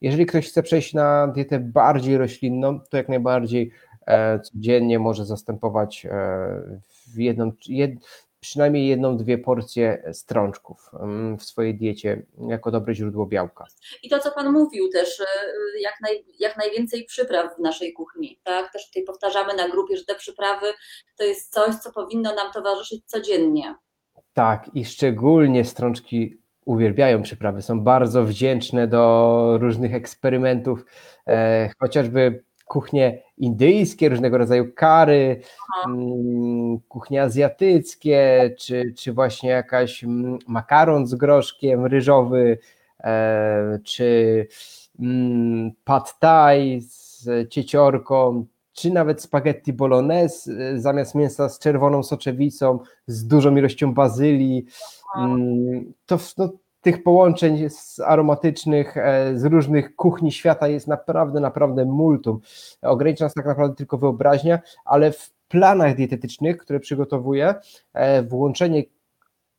[0.00, 3.70] Jeżeli ktoś chce przejść na dietę bardziej roślinną, to jak najbardziej
[4.06, 6.80] e, codziennie może zastępować e,
[7.16, 7.92] jedną, jed,
[8.40, 13.64] przynajmniej jedną, dwie porcje strączków mm, w swojej diecie jako dobre źródło białka.
[14.02, 15.24] I to, co Pan mówił też, e,
[15.80, 18.40] jak, naj, jak najwięcej przypraw w naszej kuchni.
[18.44, 18.72] Tak?
[18.72, 20.66] Też tutaj powtarzamy na grupie, że te przyprawy
[21.16, 23.74] to jest coś, co powinno nam towarzyszyć codziennie.
[24.32, 30.84] Tak, i szczególnie strączki uwielbiają przyprawy, są bardzo wdzięczne do różnych eksperymentów,
[31.26, 35.40] e, chociażby kuchnie indyjskie, różnego rodzaju kary,
[35.86, 42.58] mm, kuchnie azjatyckie, czy, czy właśnie jakaś mm, makaron z groszkiem ryżowy,
[43.00, 44.46] e, czy
[45.00, 52.78] mm, pad thai z cieciorką, czy nawet spaghetti bolognese e, zamiast mięsa z czerwoną soczewicą,
[53.06, 54.66] z dużą ilością bazylii,
[56.06, 56.48] to no,
[56.80, 57.68] tych połączeń
[58.06, 62.40] aromatycznych e, z różnych kuchni świata jest naprawdę, naprawdę multum.
[62.82, 67.54] Ogranicza nas tak naprawdę tylko wyobraźnia, ale w planach dietetycznych, które przygotowuję,
[67.92, 68.82] e, włączenie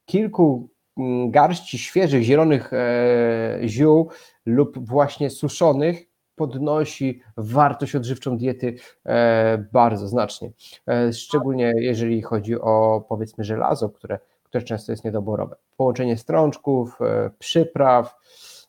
[0.06, 4.10] kilku mm, garści świeżych, zielonych e, ziół
[4.46, 8.76] lub właśnie suszonych podnosi wartość odżywczą diety
[9.72, 10.52] bardzo znacznie.
[11.14, 15.56] Szczególnie jeżeli chodzi o powiedzmy żelazo, które które często jest niedoborowe.
[15.78, 18.16] Połączenie strączków, e, przypraw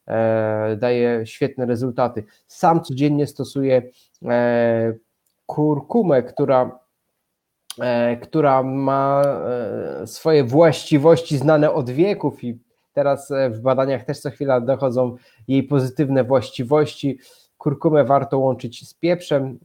[0.06, 2.24] e, daje świetne rezultaty.
[2.46, 3.82] Sam codziennie stosuję
[4.24, 4.92] e,
[5.46, 6.80] kurkumę, która
[8.22, 9.22] która ma
[10.06, 12.58] swoje właściwości znane od wieków i
[12.92, 15.16] teraz w badaniach też co chwila dochodzą
[15.48, 17.18] jej pozytywne właściwości.
[17.58, 19.58] Kurkumę warto łączyć z pieprzem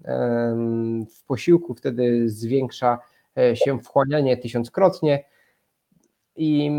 [1.16, 3.00] w posiłku, wtedy zwiększa
[3.54, 5.24] się wchłanianie tysiąckrotnie
[6.36, 6.72] i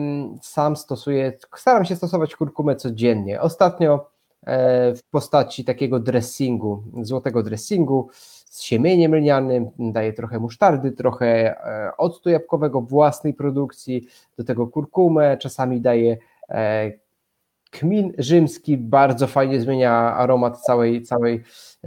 [0.43, 3.41] sam stosuję, staram się stosować kurkumę codziennie.
[3.41, 4.11] Ostatnio
[4.47, 8.09] e, w postaci takiego dressingu, złotego dressingu
[8.51, 15.37] z siemieniem lnianym, daję trochę musztardy, trochę e, octu jabłkowego własnej produkcji, do tego kurkumę,
[15.37, 16.17] czasami daję
[16.49, 16.93] e,
[17.71, 21.43] kmin rzymski, bardzo fajnie zmienia aromat całej, całej,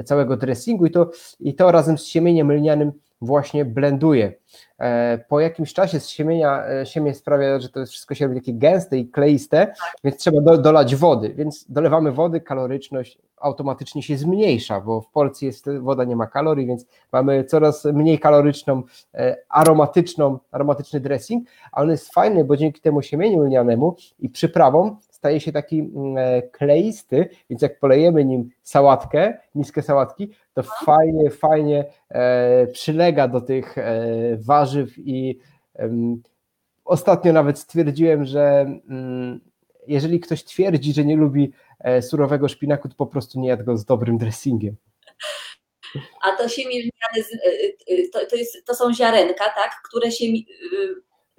[0.06, 4.34] całego dressingu i to, i to razem z siemieniem lnianym właśnie blenduje.
[4.80, 8.54] E, po jakimś czasie z siemienia, e, siemię sprawia, że to wszystko się robi takie
[8.54, 9.76] gęste i kleiste, tak.
[10.04, 15.46] więc trzeba do, dolać wody, więc dolewamy wody, kaloryczność automatycznie się zmniejsza, bo w porcji
[15.46, 21.82] jest woda nie ma kalorii, więc mamy coraz mniej kaloryczną, e, aromatyczną, aromatyczny dressing, a
[21.82, 26.42] on jest fajny, bo dzięki temu siemieniu lnianemu i przyprawom staje się taki mm, e,
[26.42, 33.78] kleisty, więc jak polejemy nim sałatkę, miskę sałatki, to fajnie, fajnie e, przylega do tych
[33.78, 34.02] e,
[34.38, 35.40] warzyw i
[36.86, 39.40] ostatnio nawet stwierdziłem, że mm,
[39.88, 41.52] jeżeli ktoś twierdzi, że nie lubi
[42.02, 44.76] surowego szpinaku, to po prostu nie jadł go z dobrym dressingiem.
[46.24, 46.62] A to się
[48.14, 50.26] to, to, jest, to są ziarenka, tak, które się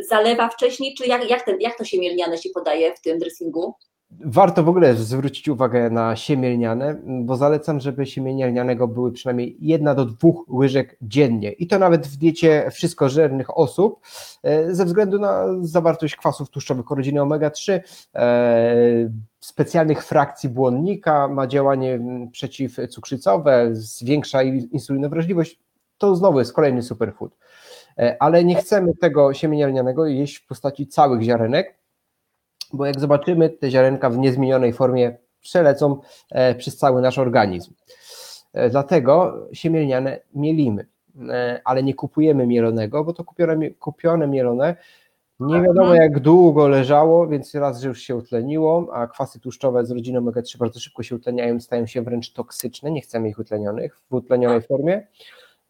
[0.09, 3.75] zalewa wcześniej, czy jak, jak, ten, jak to siemielniane się podaje w tym dressingu?
[4.25, 9.95] Warto w ogóle zwrócić uwagę na siemielniane, bo zalecam, żeby siemienia lnianego były przynajmniej jedna
[9.95, 14.01] do dwóch łyżek dziennie i to nawet w diecie wszystkożernych osób
[14.43, 17.81] e, ze względu na zawartość kwasów tłuszczowych rodziny omega-3,
[18.15, 19.11] e,
[19.41, 22.01] specjalnych frakcji błonnika, ma działanie
[22.33, 25.59] przeciwcukrzycowe, zwiększa insulinowrażliwość,
[25.99, 27.37] to znowu jest kolejny superfood.
[27.99, 31.79] E, ale nie chcemy tego siemienia lnianego jeść w postaci całych ziarenek,
[32.73, 36.01] bo jak zobaczymy, te ziarenka w niezmienionej formie przelecą
[36.31, 37.75] e, przez cały nasz organizm.
[38.53, 40.87] E, dlatego siemię lniane mielimy,
[41.65, 44.77] ale nie kupujemy mielonego, bo to kupione, kupione mielone
[45.41, 49.91] nie wiadomo jak długo leżało, więc raz, że już się utleniło, a kwasy tłuszczowe z
[49.91, 54.15] rodziną omega-3 bardzo szybko się utleniają, stają się wręcz toksyczne, nie chcemy ich utlenionych w
[54.15, 55.07] utlenionej formie.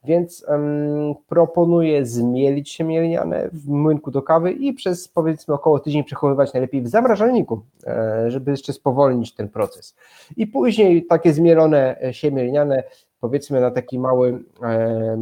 [0.05, 6.05] Więc um, proponuję zmielić się mielniane w młynku do kawy i przez powiedzmy około tydzień
[6.05, 9.97] przechowywać najlepiej w zamrażalniku, e, żeby jeszcze spowolnić ten proces.
[10.37, 12.83] I później takie zmielone siemielniane
[13.21, 15.17] powiedzmy na taki mały, e,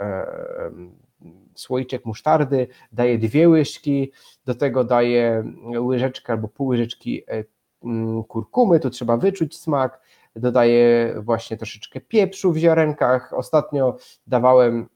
[0.00, 0.70] e,
[1.54, 4.12] słoiczek musztardy, daję dwie łyżki,
[4.44, 5.44] do tego daję
[5.78, 7.22] łyżeczkę albo pół łyżeczki
[7.84, 10.00] mm, kurkumy, tu trzeba wyczuć smak,
[10.38, 13.96] dodaję właśnie troszeczkę pieprzu w ziarenkach, ostatnio
[14.26, 14.88] dawałem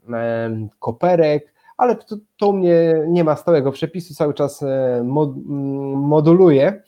[0.78, 4.64] koperek, ale to, to u mnie nie ma stałego przepisu, cały czas
[5.94, 6.82] moduluję,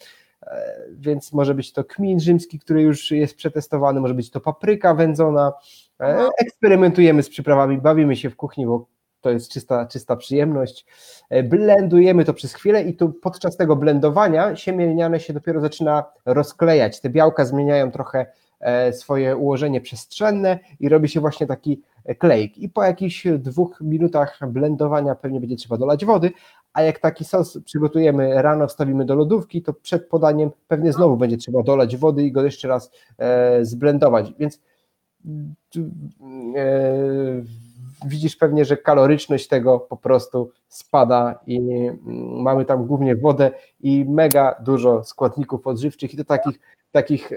[0.47, 4.95] E, więc może być to kmin rzymski, który już jest przetestowany, może być to papryka
[4.95, 5.53] wędzona.
[6.01, 8.87] E, eksperymentujemy z przyprawami, bawimy się w kuchni, bo
[9.21, 10.87] to jest czysta, czysta przyjemność.
[11.31, 16.05] E, blendujemy to przez chwilę i tu podczas tego blendowania siemię lniane się dopiero zaczyna
[16.27, 17.01] rozklejać.
[17.01, 18.27] Te białka zmieniają trochę
[18.93, 21.83] swoje ułożenie przestrzenne i robi się właśnie taki
[22.19, 22.59] klejk.
[22.59, 26.33] I po jakichś dwóch minutach blendowania pewnie będzie trzeba dolać wody,
[26.73, 31.37] a jak taki sos przygotujemy rano, wstawimy do lodówki, to przed podaniem pewnie znowu będzie
[31.37, 34.61] trzeba dolać wody i go jeszcze raz e, zblendować, więc
[36.57, 36.63] e,
[38.07, 41.99] widzisz pewnie, że kaloryczność tego po prostu spada i mm,
[42.43, 43.51] mamy tam głównie wodę
[43.81, 46.61] i mega dużo składników odżywczych i to takich,
[46.95, 47.37] takich e,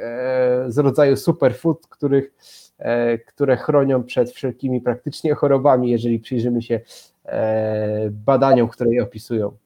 [0.67, 2.31] z rodzaju superfood, których,
[2.79, 6.79] e, które chronią przed wszelkimi praktycznie chorobami, jeżeli przyjrzymy się
[7.27, 9.57] E, badaniom, które je opisują.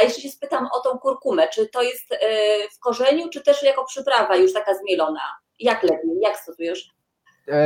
[0.00, 2.04] A jeszcze się spytam o tą kurkumę, czy to jest
[2.76, 5.20] w korzeniu, czy też jako przyprawa już taka zmielona?
[5.60, 6.94] Jak lepiej, jak stosujesz?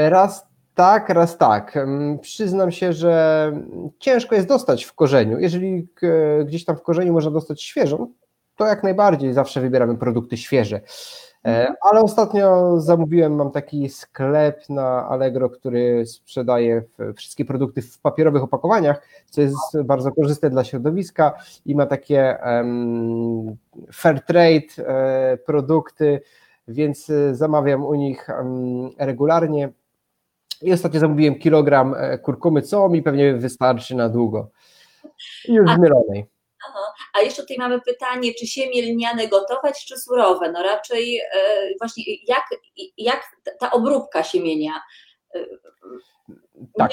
[0.08, 1.76] Raz tak, raz tak.
[1.76, 3.52] Mm, przyznam się, że
[3.98, 5.38] ciężko jest dostać w korzeniu.
[5.38, 5.88] Jeżeli
[6.44, 8.12] gdzieś tam w korzeniu można dostać świeżą,
[8.56, 10.80] to jak najbardziej zawsze wybieramy produkty świeże.
[11.44, 11.74] E, mhm.
[11.90, 16.82] Ale ostatnio zamówiłem, mam taki sklep na Allegro, który sprzedaje
[17.16, 21.32] wszystkie produkty w papierowych opakowaniach, co jest bardzo korzystne dla środowiska
[21.66, 23.56] i ma takie um,
[23.92, 26.20] fair trade e, produkty,
[26.68, 28.28] więc e, zamawiam u nich
[28.98, 29.68] regularnie.
[30.62, 34.50] I ostatnio zamówiłem kilogram kurkumy, co mi pewnie wystarczy na długo.
[35.48, 36.26] Już zmielonej.
[37.20, 40.52] A jeszcze tutaj mamy pytanie, czy siemię lniane gotować, czy surowe?
[40.52, 41.24] No raczej e,
[41.80, 42.44] właśnie jak,
[42.98, 43.22] jak
[43.60, 44.72] ta obróbka siemienia?
[46.78, 46.90] Tak,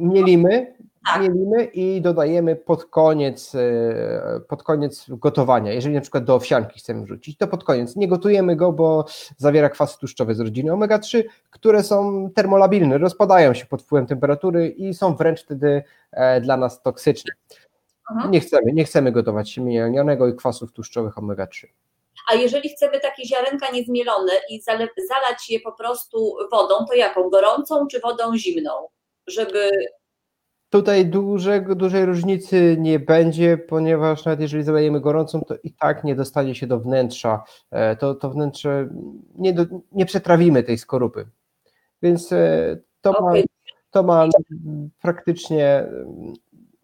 [0.00, 0.74] mielimy,
[1.06, 1.22] tak.
[1.22, 5.72] mielimy i dodajemy pod koniec, e, pod koniec gotowania.
[5.72, 7.96] Jeżeli na przykład do owsianki chcemy wrzucić, to pod koniec.
[7.96, 9.04] Nie gotujemy go, bo
[9.36, 14.94] zawiera kwasy tłuszczowe z rodziny omega-3, które są termolabilne, rozpadają się pod wpływem temperatury i
[14.94, 17.32] są wręcz wtedy e, dla nas toksyczne.
[18.10, 18.28] Aha.
[18.30, 21.66] Nie chcemy, nie chcemy gotować siemienia lnianego i kwasów tłuszczowych omega-3.
[22.30, 24.62] A jeżeli chcemy takie ziarenka niezmielone i
[25.08, 27.30] zalać je po prostu wodą, to jaką?
[27.30, 28.70] Gorącą czy wodą zimną?
[29.26, 29.70] Żeby
[30.70, 36.14] Tutaj duże, dużej różnicy nie będzie, ponieważ nawet jeżeli zalejemy gorącą, to i tak nie
[36.14, 37.44] dostanie się do wnętrza.
[37.70, 38.88] E, to, to wnętrze
[39.34, 41.26] nie, do, nie przetrawimy tej skorupy.
[42.02, 42.28] Więc
[43.00, 43.40] to, okay.
[43.40, 43.42] ma,
[43.90, 44.28] to ma
[45.02, 45.86] praktycznie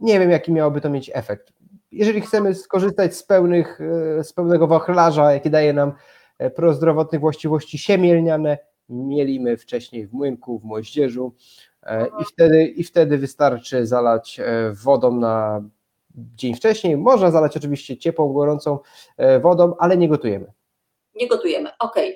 [0.00, 1.52] nie wiem, jaki miałoby to mieć efekt.
[1.92, 3.80] Jeżeli chcemy skorzystać z, pełnych,
[4.18, 5.92] e, z pełnego wachlarza, jaki daje nam
[6.38, 11.34] e, prozdrowotnych właściwości siemielniane, mielimy wcześniej w młynku, w moździerzu
[11.82, 14.40] e, i wtedy, i wtedy wystarczy zalać
[14.84, 15.62] wodą na
[16.14, 16.96] dzień wcześniej.
[16.96, 18.78] Można zalać oczywiście ciepłą, gorącą
[19.40, 20.52] wodą, ale nie gotujemy.
[21.14, 21.70] Nie gotujemy.
[21.78, 21.96] Ok.
[21.96, 22.12] E,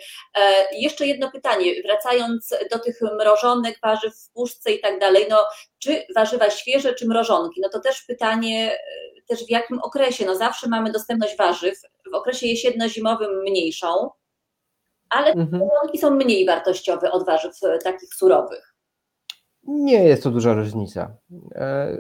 [0.72, 5.26] jeszcze jedno pytanie, wracając do tych mrożonych warzyw w puszce i tak dalej.
[5.30, 5.36] No,
[5.78, 7.60] czy warzywa świeże, czy mrożonki?
[7.60, 10.26] No to też pytanie, e, też w jakim okresie?
[10.26, 11.80] No zawsze mamy dostępność warzyw,
[12.12, 14.10] w okresie jesienno-zimowym mniejszą,
[15.10, 15.62] ale mhm.
[15.62, 18.74] mrożonki są mniej wartościowe od warzyw e, takich surowych.
[19.62, 21.16] Nie jest to duża różnica.
[21.54, 21.96] E,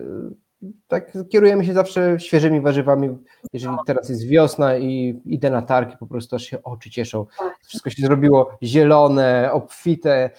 [0.88, 3.18] tak kierujemy się zawsze świeżymi warzywami.
[3.52, 7.26] Jeżeli teraz jest wiosna i idę na targi, po prostu aż się oczy cieszą.
[7.38, 7.58] Tak.
[7.66, 10.30] Wszystko się zrobiło zielone, obfite.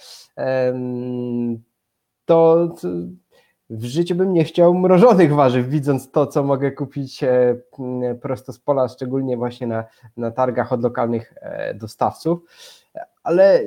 [2.26, 2.70] To
[3.70, 7.56] w życiu bym nie chciał mrożonych warzyw, widząc to, co mogę kupić e,
[8.22, 9.84] prosto z pola, szczególnie właśnie na,
[10.18, 12.40] na targach od lokalnych e, dostawców.
[13.24, 13.64] Ale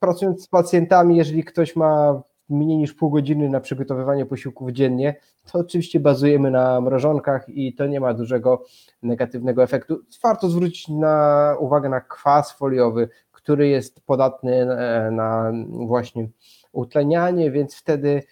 [0.00, 5.14] pracując z pacjentami, jeżeli ktoś ma mniej niż pół godziny na przygotowywanie posiłków dziennie,
[5.52, 8.64] to oczywiście bazujemy na mrożonkach i to nie ma dużego
[9.02, 10.00] negatywnego efektu.
[10.22, 14.66] Warto zwrócić na uwagę na kwas foliowy, który jest podatny
[15.12, 15.52] na
[15.86, 16.28] właśnie
[16.72, 18.22] utlenianie, więc wtedy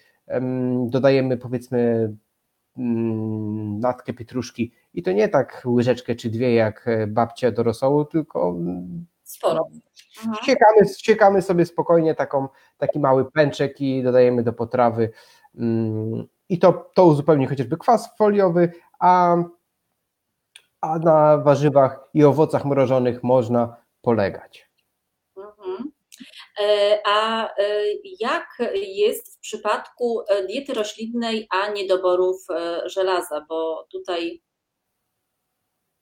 [0.85, 2.13] dodajemy powiedzmy
[2.77, 7.63] mm, natkę pietruszki i to nie tak łyżeczkę czy dwie jak babcia do
[8.11, 8.55] tylko
[9.23, 9.67] sporo.
[10.41, 12.47] Wciekamy, wciekamy sobie spokojnie taką,
[12.77, 15.11] taki mały pęczek i dodajemy do potrawy
[15.55, 19.35] mm, i to, to uzupełni chociażby kwas foliowy, a,
[20.81, 24.69] a na warzywach i owocach mrożonych można polegać.
[25.37, 25.91] Mhm.
[26.61, 27.53] E, a e,
[28.19, 32.47] jak jest w przypadku diety roślinnej, a niedoborów
[32.85, 33.45] żelaza?
[33.49, 34.41] Bo tutaj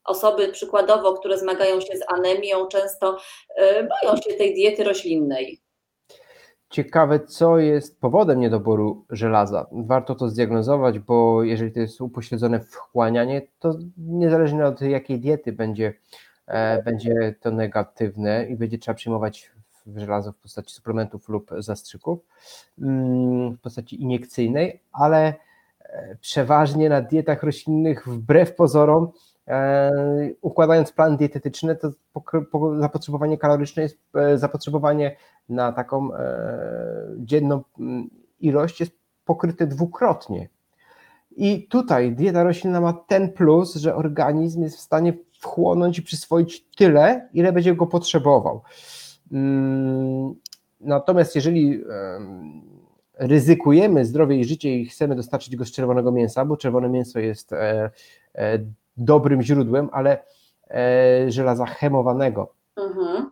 [0.05, 3.17] osoby przykładowo, które zmagają się z anemią, często
[4.01, 5.65] boją się tej diety roślinnej.
[6.69, 9.67] Ciekawe, co jest powodem niedoboru żelaza.
[9.71, 15.93] Warto to zdiagnozować, bo jeżeli to jest upośledzone wchłanianie, to niezależnie od jakiej diety będzie,
[16.47, 19.51] e, będzie to negatywne i będzie trzeba przyjmować
[19.95, 22.19] żelazo w postaci suplementów lub zastrzyków
[22.81, 25.33] mm, w postaci iniekcyjnej, ale
[25.79, 29.34] e, przeważnie na dietach roślinnych, wbrew pozorom, E,
[30.41, 31.91] układając plan dietetyczny, to
[32.79, 35.15] zapotrzebowanie kaloryczne jest e, zapotrzebowanie
[35.49, 36.57] na taką e,
[37.17, 38.91] dzienną mm, ilość jest
[39.25, 40.49] pokryte dwukrotnie.
[41.35, 46.65] I tutaj dieta roślinna ma ten plus, że organizm jest w stanie wchłonąć i przyswoić
[46.77, 48.61] tyle, ile będzie go potrzebował.
[49.31, 50.35] Mm,
[50.81, 51.83] natomiast jeżeli
[53.13, 57.51] ryzykujemy zdrowie i życie i chcemy dostarczyć go z czerwonego mięsa, bo czerwone mięso jest
[58.97, 60.23] dobrym źródłem, ale
[60.69, 63.31] e, żelaza chemowanego, mhm.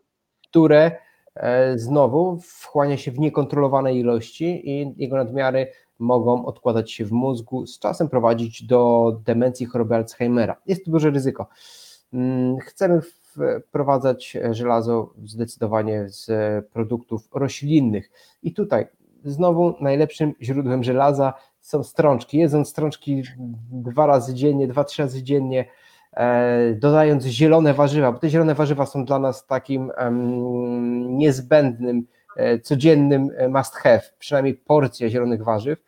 [0.50, 0.92] które
[1.36, 5.68] e, znowu wchłania się w niekontrolowanej ilości i jego nadmiary
[6.00, 10.56] mogą odkładać się w mózgu, z czasem prowadzić do demencji choroby Alzheimera.
[10.66, 11.48] Jest to duże ryzyko.
[12.14, 13.02] Mm, chcemy
[13.68, 16.28] wprowadzać żelazo zdecydowanie z
[16.68, 18.12] produktów roślinnych
[18.44, 18.88] i tutaj
[19.24, 21.34] znowu najlepszym źródłem żelaza
[21.64, 22.38] są strączki.
[22.38, 23.24] Jedząc strączki
[23.72, 25.66] dwa razy dziennie, dwa, trzy razy dziennie,
[26.14, 29.92] e, dodając zielone warzywa, bo te zielone warzywa są dla nas takim
[31.10, 32.08] niezbędnym,
[32.38, 35.80] e, codziennym e, must have, przynajmniej porcja zielonych warzyw,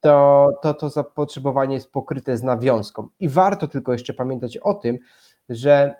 [0.00, 3.08] to, to to zapotrzebowanie jest pokryte z nawiązką.
[3.20, 4.98] I warto tylko jeszcze pamiętać o tym,
[5.48, 5.94] że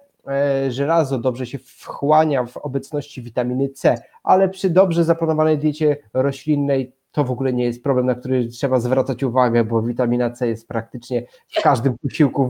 [0.68, 7.24] żelazo dobrze się wchłania w obecności witaminy C, ale przy dobrze zaplanowanej diecie roślinnej to
[7.24, 11.26] w ogóle nie jest problem, na który trzeba zwracać uwagę, bo witamina C jest praktycznie
[11.48, 12.48] w każdym posiłku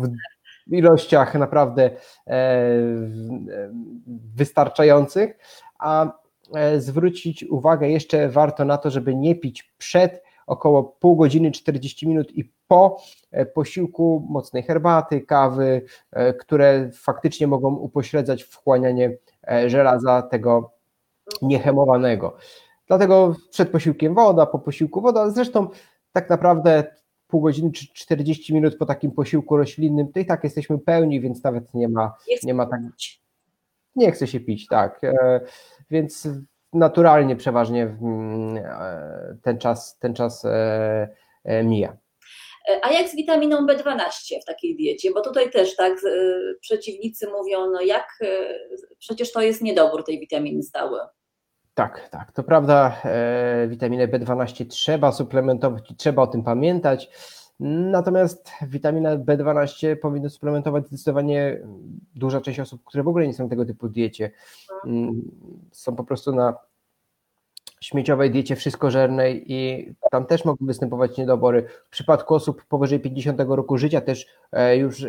[0.67, 1.91] w ilościach naprawdę
[2.27, 2.71] e,
[4.35, 5.39] wystarczających,
[5.79, 6.19] a
[6.55, 12.09] e, zwrócić uwagę jeszcze warto na to, żeby nie pić przed około pół godziny, 40
[12.09, 15.83] minut i po e, posiłku mocnej herbaty, kawy,
[16.41, 19.17] które faktycznie mogą upośledzać wchłanianie
[19.67, 20.73] żelaza tego
[21.43, 22.37] niehemowanego.
[22.93, 25.69] Dlatego przed posiłkiem woda, po posiłku woda, zresztą
[26.13, 26.85] tak naprawdę
[27.29, 31.45] pół godziny czy 40 minut po takim posiłku roślinnym, to i tak jesteśmy pełni, więc
[31.45, 32.81] nawet nie ma, nie ma tak.
[33.97, 35.05] Nie chce się pić, tak.
[35.05, 35.41] E,
[35.91, 36.29] więc
[36.73, 41.97] naturalnie przeważnie mm, e, ten czas, ten czas e, mija.
[42.83, 45.11] A jak z witaminą B12 w takiej diecie?
[45.13, 45.93] Bo tutaj też tak
[46.61, 48.19] przeciwnicy mówią, no jak
[48.99, 50.99] przecież to jest niedobór tej witaminy stały.
[51.75, 57.11] Tak, tak, to prawda, e, witaminę B12 trzeba suplementować i trzeba o tym pamiętać.
[57.61, 61.61] Natomiast witaminę B12 powinno suplementować zdecydowanie
[62.15, 64.31] duża część osób, które w ogóle nie są tego typu diecie.
[64.87, 65.23] Mm,
[65.73, 66.55] są po prostu na
[67.81, 71.67] śmieciowej diecie wszystkożernej i tam też mogą występować niedobory.
[71.87, 75.07] W przypadku osób powyżej 50 roku życia też e, już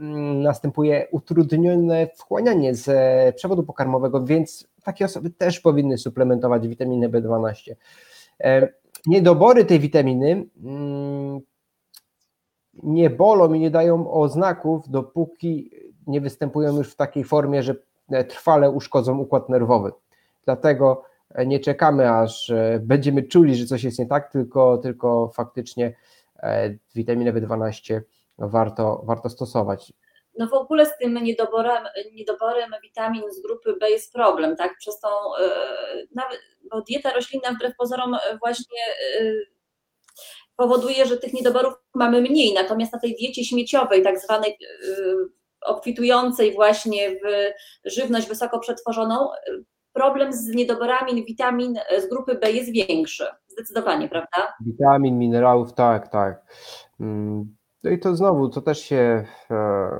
[0.00, 7.08] Mm, następuje utrudnione wchłanianie z e, przewodu pokarmowego, więc takie osoby też powinny suplementować witaminę
[7.08, 7.74] B12.
[8.40, 8.68] E,
[9.06, 11.40] niedobory tej witaminy mm,
[12.82, 15.70] nie bolą i nie dają oznaków, dopóki
[16.06, 17.74] nie występują już w takiej formie, że
[18.10, 19.92] e, trwale uszkodzą układ nerwowy.
[20.44, 21.04] Dlatego
[21.46, 25.94] nie czekamy, aż będziemy czuli, że coś jest nie tak, tylko, tylko faktycznie
[26.94, 28.00] witaminę B12
[28.38, 29.92] warto, warto stosować.
[30.38, 34.76] No w ogóle z tym niedoborem, niedoborem witamin z grupy B jest problem, tak?
[34.78, 35.50] Przez tą, e,
[36.14, 38.82] nawet, bo dieta roślinna wbrew pozorom właśnie
[39.20, 39.32] e,
[40.56, 44.56] powoduje, że tych niedoborów mamy mniej, natomiast na tej diecie śmieciowej, tak zwanej e,
[45.60, 47.50] obfitującej właśnie w
[47.84, 49.28] żywność wysoko przetworzoną,
[49.92, 54.54] problem z niedoborami witamin z grupy B jest większy, zdecydowanie, prawda?
[54.66, 56.42] Witamin, minerałów, tak, tak.
[57.82, 59.24] No i to znowu, to też się.
[59.50, 59.90] E,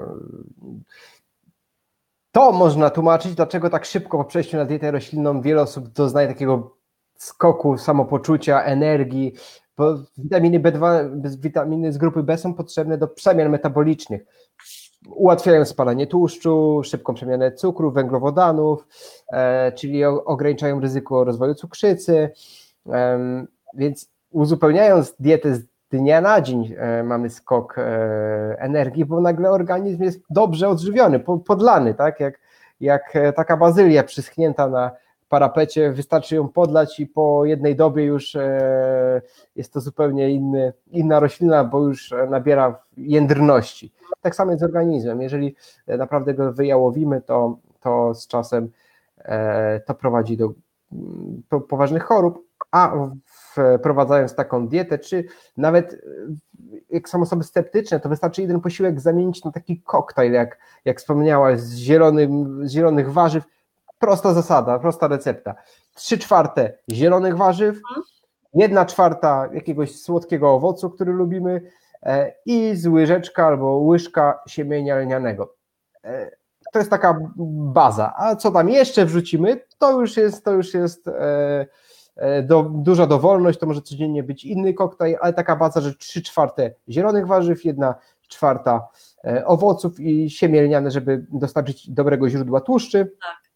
[2.32, 6.76] to można tłumaczyć, dlaczego tak szybko po przejściu na dietę roślinną wiele osób doznaje takiego
[7.16, 9.34] skoku samopoczucia, energii,
[9.76, 11.10] bo witaminy B2,
[11.40, 14.22] witaminy z grupy B są potrzebne do przemian metabolicznych.
[15.08, 18.86] Ułatwiają spalanie tłuszczu, szybką przemianę cukru, węglowodanów,
[19.32, 22.30] e, czyli ograniczają ryzyko rozwoju cukrzycy.
[23.74, 27.82] Więc uzupełniając dietę z dnia na dzień e, mamy skok e,
[28.58, 32.20] energii, bo nagle organizm jest dobrze odżywiony, podlany, tak?
[32.20, 32.40] Jak,
[32.80, 34.90] jak e, taka bazylia przyschnięta na
[35.28, 38.36] parapecie, wystarczy ją podlać i po jednej dobie już
[39.56, 43.92] jest to zupełnie inny, inna roślina, bo już nabiera jędrności.
[44.20, 45.22] Tak samo jest z organizmem.
[45.22, 48.70] Jeżeli naprawdę go wyjałowimy, to, to z czasem
[49.86, 50.52] to prowadzi do,
[51.50, 52.92] do poważnych chorób, a
[53.78, 55.24] wprowadzając taką dietę, czy
[55.56, 56.02] nawet
[56.90, 61.60] jak są osoby sceptyczne, to wystarczy jeden posiłek zamienić na taki koktajl, jak, jak wspomniałaś,
[61.60, 63.44] z, zielonym, z zielonych warzyw.
[63.98, 65.54] Prosta zasada, prosta recepta.
[65.94, 67.80] Trzy czwarte zielonych warzyw,
[68.54, 71.62] jedna czwarta jakiegoś słodkiego owocu, który lubimy
[72.02, 75.54] e, i z łyżeczka albo łyżka siemienia lnianego.
[76.04, 76.30] E,
[76.72, 77.20] to jest taka
[77.72, 78.14] baza.
[78.16, 81.66] A co tam jeszcze wrzucimy, to już jest, to już jest e, E,
[82.42, 86.74] do, duża dowolność, to może codziennie być inny koktajl, ale taka baza, że 3 czwarte
[86.88, 87.94] zielonych warzyw, 1
[88.28, 88.88] czwarta
[89.24, 93.48] e, owoców i siemielniane, żeby dostarczyć dobrego źródła tłuszczy, tak.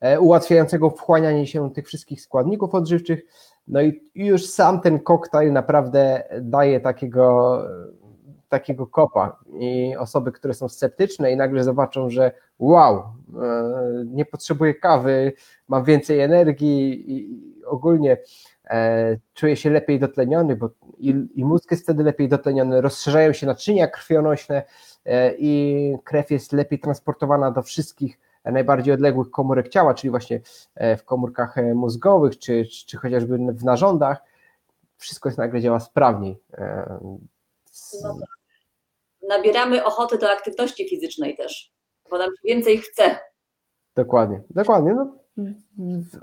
[0.00, 3.22] E, ułatwiającego wchłanianie się tych wszystkich składników odżywczych.
[3.68, 7.62] No i już sam ten koktajl naprawdę daje takiego,
[8.48, 13.02] takiego kopa i osoby, które są sceptyczne i nagle zobaczą, że wow,
[14.06, 15.32] nie potrzebuję kawy,
[15.68, 18.16] mam więcej energii i ogólnie
[18.70, 23.86] e, czuję się lepiej dotleniony, bo i, mózg jest wtedy lepiej dotleniony, rozszerzają się naczynia
[23.86, 24.62] krwionośne
[25.04, 30.40] e, i krew jest lepiej transportowana do wszystkich najbardziej odległych komórek ciała, czyli właśnie
[30.74, 34.22] e, w komórkach e, mózgowych, czy, czy, chociażby w narządach,
[34.96, 36.40] wszystko jest nagle działa sprawniej.
[39.28, 41.72] Nabieramy ochoty do aktywności fizycznej też,
[42.10, 43.18] bo nam więcej chce.
[43.96, 44.94] Dokładnie, dokładnie.
[44.94, 45.16] No,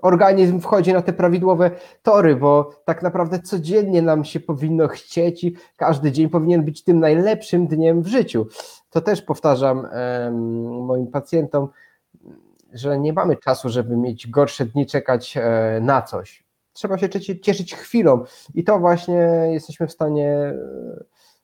[0.01, 1.71] organizm wchodzi na te prawidłowe
[2.03, 6.99] tory, bo tak naprawdę codziennie nam się powinno chcieć i każdy dzień powinien być tym
[6.99, 8.47] najlepszym dniem w życiu.
[8.89, 9.87] To też powtarzam
[10.81, 11.67] moim pacjentom,
[12.73, 16.43] że nie mamy czasu, żeby mieć gorsze dni, czekać e, na coś.
[16.73, 17.09] Trzeba się
[17.41, 18.23] cieszyć chwilą
[18.55, 20.53] i to właśnie jesteśmy w stanie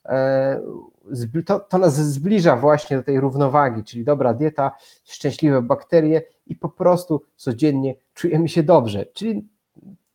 [0.05, 0.61] e,
[1.45, 4.71] to, to nas zbliża właśnie do tej równowagi, czyli dobra dieta,
[5.03, 9.47] szczęśliwe bakterie i po prostu codziennie czujemy się dobrze, czyli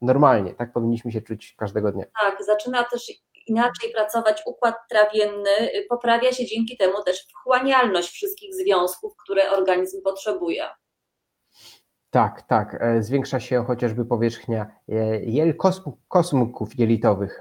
[0.01, 2.05] normalnie, tak powinniśmy się czuć każdego dnia.
[2.20, 3.12] Tak, zaczyna też
[3.47, 5.51] inaczej pracować układ trawienny,
[5.88, 10.64] poprawia się dzięki temu też wchłanialność wszystkich związków, które organizm potrzebuje.
[12.11, 12.76] Tak, tak.
[12.80, 15.55] E, zwiększa się chociażby powierzchnia e, jel,
[16.09, 17.38] kosmków jelitowych.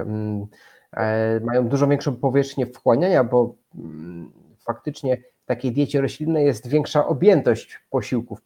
[0.97, 7.07] E, mają dużo większą powierzchnię wchłaniania, bo mm, faktycznie w takiej diecie roślinnej jest większa
[7.07, 8.41] objętość posiłków.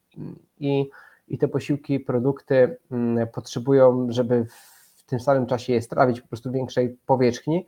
[0.60, 0.90] I,
[1.28, 4.46] i te posiłki, produkty mm, potrzebują, żeby
[4.96, 7.68] w tym samym czasie je strawić po prostu większej powierzchni.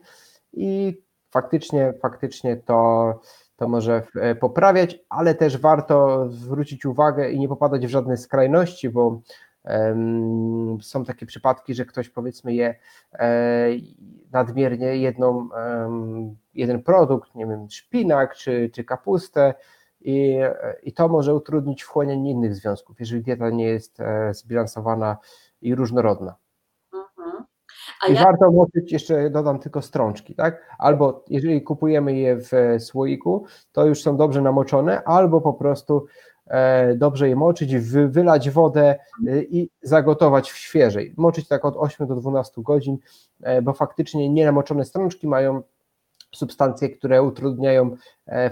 [0.52, 1.00] I
[1.30, 3.20] faktycznie, faktycznie to,
[3.56, 8.90] to może e, poprawiać, ale też warto zwrócić uwagę i nie popadać w żadne skrajności,
[8.90, 9.20] bo
[10.82, 12.74] są takie przypadki, że ktoś powiedzmy je
[13.12, 13.68] e,
[14.32, 15.48] nadmiernie jedną,
[16.54, 19.54] jeden produkt, nie wiem, szpinak czy, czy kapustę
[20.00, 20.38] i,
[20.82, 25.16] i to może utrudnić wchłanianie innych związków, jeżeli dieta nie jest e, zbilansowana
[25.62, 26.34] i różnorodna.
[26.94, 27.44] Mhm.
[28.08, 28.24] I ja...
[28.24, 30.76] warto moczyć, jeszcze dodam tylko strączki, tak?
[30.78, 36.29] Albo jeżeli kupujemy je w słoiku, to już są dobrze namoczone, albo po prostu E,
[36.96, 37.76] dobrze je moczyć,
[38.08, 38.98] wylać wodę
[39.28, 41.14] e, i zagotować w świeżej.
[41.16, 42.98] Moczyć tak od 8 do 12 godzin,
[43.42, 45.62] e, bo faktycznie nienamoczone strączki mają
[46.34, 47.96] substancje, które utrudniają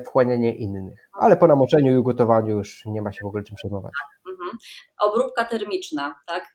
[0.07, 1.11] wchłanianie innych.
[1.13, 3.93] Ale po namoczeniu i ugotowaniu już nie ma się w ogóle czym przejmować.
[4.31, 4.59] Mhm.
[5.01, 6.47] Obróbka termiczna, tak?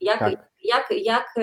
[0.00, 0.50] Jak, tak.
[0.64, 1.34] jak, jak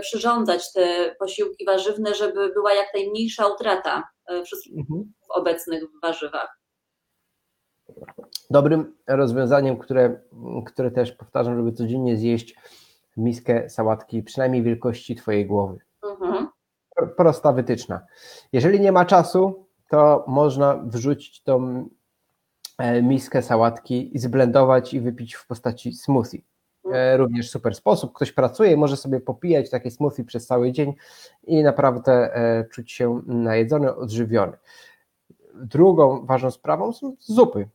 [0.00, 4.08] przyrządzać te posiłki warzywne, żeby była jak najmniejsza utrata
[4.44, 5.12] wszystkich mhm.
[5.28, 6.58] obecnych w warzywach?
[8.50, 10.20] Dobrym rozwiązaniem, które,
[10.66, 12.56] które też powtarzam, żeby codziennie zjeść
[13.16, 15.78] miskę sałatki, przynajmniej wielkości Twojej głowy.
[16.02, 16.48] Mhm.
[17.16, 18.00] Prosta wytyczna.
[18.52, 21.88] Jeżeli nie ma czasu, to można wrzucić tą
[22.78, 26.38] e, miskę sałatki i zblendować i wypić w postaci smoothie.
[26.92, 28.12] E, również super sposób.
[28.12, 30.94] Ktoś pracuje, może sobie popijać takie smoothie przez cały dzień
[31.44, 34.56] i naprawdę e, czuć się najedzony, odżywiony.
[35.54, 37.68] Drugą ważną sprawą są zupy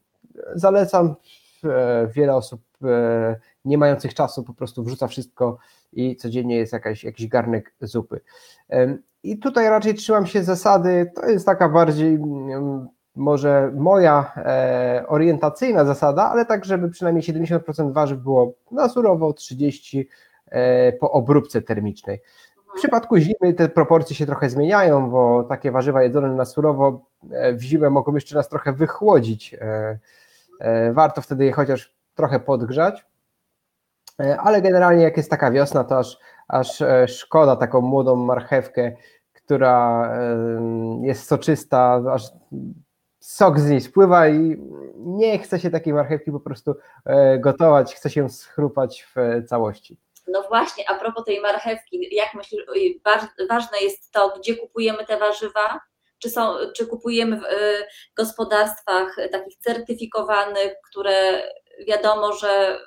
[0.56, 1.16] zalecam.
[1.64, 5.58] E, wiele osób e, nie mających czasu po prostu wrzuca wszystko
[5.94, 8.22] i codziennie jest jakaś, jakiś garnek zupy.
[9.24, 15.86] I tutaj raczej trzymam się zasady, to jest taka bardziej mm, może moja e, orientacyjna
[15.86, 20.06] zasada, ale tak, żeby przynajmniej 70% warzyw było na surowo, 30%
[21.00, 22.22] po obróbce termicznej.
[22.76, 27.06] W przypadku zimy te proporcje się trochę zmieniają, bo takie warzywa jedzone na surowo
[27.54, 29.56] w zimę mogą jeszcze nas trochę wychłodzić
[30.62, 33.06] E, warto wtedy je chociaż trochę podgrzać
[34.38, 36.18] ale generalnie jak jest taka wiosna, to aż,
[36.48, 38.92] aż szkoda taką młodą marchewkę,
[39.34, 40.10] która
[41.02, 42.32] jest soczysta, aż
[43.20, 44.62] sok z niej spływa i
[44.96, 46.76] nie chce się takiej marchewki po prostu
[47.40, 49.98] gotować, chce się schrupać w całości.
[50.32, 52.64] No właśnie, a propos tej marchewki, jak myślisz,
[53.50, 55.80] ważne jest to, gdzie kupujemy te warzywa?
[56.20, 61.44] Czy, są, czy kupujemy w y, gospodarstwach takich certyfikowanych, które
[61.88, 62.80] wiadomo, że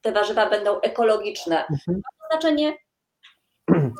[0.00, 1.56] te warzywa będą ekologiczne?
[1.56, 1.78] Mhm.
[1.88, 2.76] Ma to znaczenie?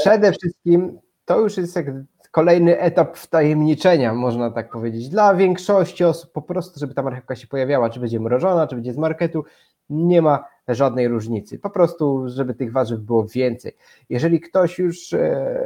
[0.00, 1.86] Przede wszystkim to już jest jak
[2.30, 5.08] kolejny etap wtajemniczenia, można tak powiedzieć.
[5.08, 8.92] Dla większości osób po prostu, żeby ta marchewka się pojawiała, czy będzie mrożona, czy będzie
[8.92, 9.44] z marketu,
[9.90, 11.58] nie ma żadnej różnicy.
[11.58, 13.76] Po prostu, żeby tych warzyw było więcej.
[14.08, 15.56] Jeżeli ktoś już e,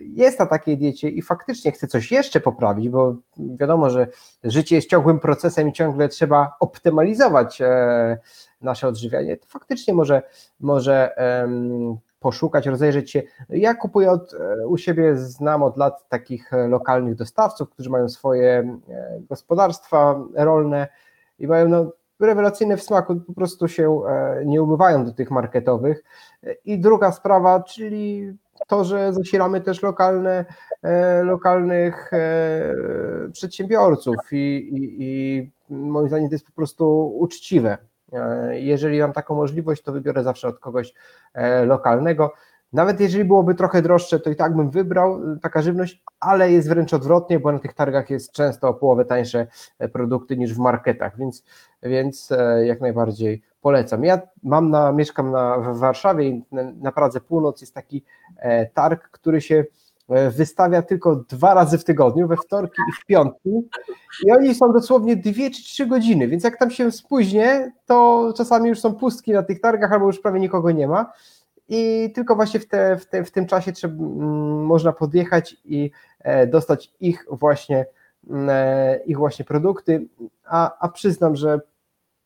[0.00, 4.06] jest na takiej diecie i faktycznie chce coś jeszcze poprawić, bo wiadomo, że
[4.44, 8.18] życie jest ciągłym procesem i ciągle trzeba optymalizować e,
[8.62, 10.22] nasze odżywianie, to faktycznie może,
[10.60, 11.14] może
[12.20, 13.22] poszukać, rozejrzeć się.
[13.48, 18.78] Ja kupuję od, e, u siebie, znam od lat takich lokalnych dostawców, którzy mają swoje
[19.28, 20.88] gospodarstwa rolne
[21.38, 26.04] i mają no, rewelacyjne w smaku, po prostu się e, nie umywają do tych marketowych.
[26.64, 28.32] I druga sprawa, czyli
[28.66, 30.44] to, że zasilamy też lokalne,
[30.82, 32.74] e, lokalnych e,
[33.32, 37.78] przedsiębiorców i, i, i moim zdaniem to jest po prostu uczciwe.
[38.52, 40.94] Jeżeli mam taką możliwość, to wybiorę zawsze od kogoś
[41.66, 42.32] lokalnego.
[42.72, 46.68] Nawet jeżeli byłoby trochę droższe, to i tak bym wybrał y, taka żywność, ale jest
[46.68, 49.46] wręcz odwrotnie, bo na tych targach jest często o połowę tańsze
[49.78, 51.44] e, produkty niż w marketach, więc,
[51.82, 54.04] więc e, jak najbardziej polecam.
[54.04, 56.44] Ja mam na, mieszkam na, w Warszawie i
[56.80, 58.04] na Pradze Północ jest taki
[58.36, 59.64] e, targ, który się
[60.30, 63.50] wystawia tylko dwa razy w tygodniu, we wtorki i w piątki
[64.26, 68.68] i oni są dosłownie dwie czy trzy godziny, więc jak tam się spóźnię, to czasami
[68.68, 71.12] już są pustki na tych targach albo już prawie nikogo nie ma,
[71.72, 75.90] i tylko właśnie w, te, w, te, w tym czasie trzeba, mm, można podjechać i
[76.20, 77.86] e, dostać ich właśnie,
[78.30, 80.08] mm, e, ich właśnie produkty,
[80.44, 81.60] a, a przyznam, że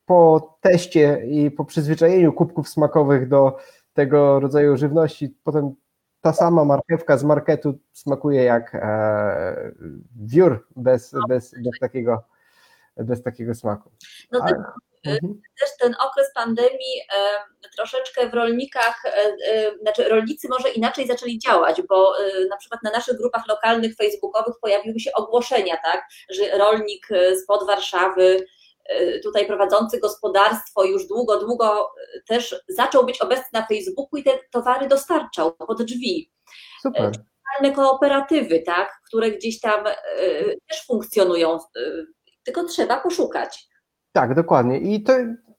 [0.07, 3.57] po teście i po przyzwyczajeniu kubków smakowych do
[3.95, 5.75] tego rodzaju żywności, potem
[6.21, 9.73] ta sama marchewka z marketu smakuje jak e,
[10.17, 12.23] wiór bez, bez, bez, takiego,
[12.97, 13.91] bez takiego smaku.
[14.33, 14.75] No tak,
[15.07, 15.41] Mhm.
[15.61, 17.03] Też ten okres pandemii
[17.77, 22.83] troszeczkę w rolnikach, e, e, znaczy rolnicy może inaczej zaczęli działać, bo e, na przykład
[22.83, 27.09] na naszych grupach lokalnych, facebookowych pojawiły się ogłoszenia, tak, że rolnik
[27.43, 28.47] spod Warszawy,
[29.23, 31.93] tutaj prowadzący gospodarstwo już długo, długo
[32.29, 36.33] też zaczął być obecny na Facebooku i te towary dostarczał pod drzwi.
[36.83, 37.13] Super.
[37.75, 39.85] kooperatywy, tak, które gdzieś tam
[40.69, 41.59] też funkcjonują,
[42.45, 43.69] tylko trzeba poszukać.
[44.15, 44.79] Tak, dokładnie.
[44.79, 45.13] I to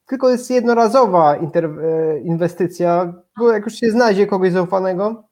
[0.07, 5.23] tylko jest jednorazowa e, inwestycja, bo jak już się znajdzie kogoś zaufanego,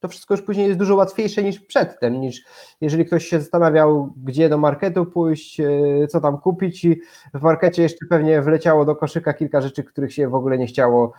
[0.00, 2.44] to wszystko już później jest dużo łatwiejsze niż przedtem, niż
[2.80, 5.66] jeżeli ktoś się zastanawiał, gdzie do marketu pójść, e,
[6.08, 7.00] co tam kupić i
[7.34, 11.12] w markecie jeszcze pewnie wleciało do koszyka kilka rzeczy, których się w ogóle nie chciało,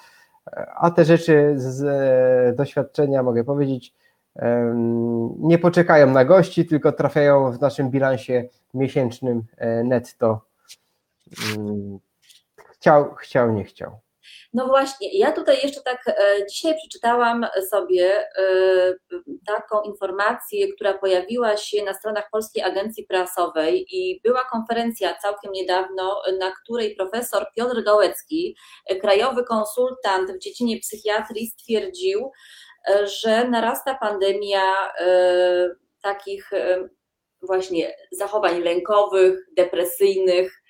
[0.48, 3.94] e, a te rzeczy z doświadczenia mogę powiedzieć,
[5.40, 9.44] nie poczekają na gości, tylko trafiają w naszym bilansie miesięcznym
[9.84, 10.48] netto
[12.80, 14.00] chciał, chciał, nie chciał.
[14.54, 18.94] No właśnie, ja tutaj jeszcze tak e, dzisiaj przeczytałam sobie e,
[19.46, 26.22] taką informację, która pojawiła się na stronach Polskiej Agencji Prasowej i była konferencja całkiem niedawno,
[26.40, 28.56] na której profesor Piotr Gałecki,
[28.86, 32.32] e, krajowy konsultant w dziedzinie psychiatrii, stwierdził,
[33.04, 34.64] że narasta pandemia
[36.02, 36.52] takich
[37.42, 40.62] właśnie zachowań lękowych, depresyjnych,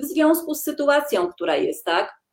[0.00, 2.24] w związku z sytuacją, która jest, tak?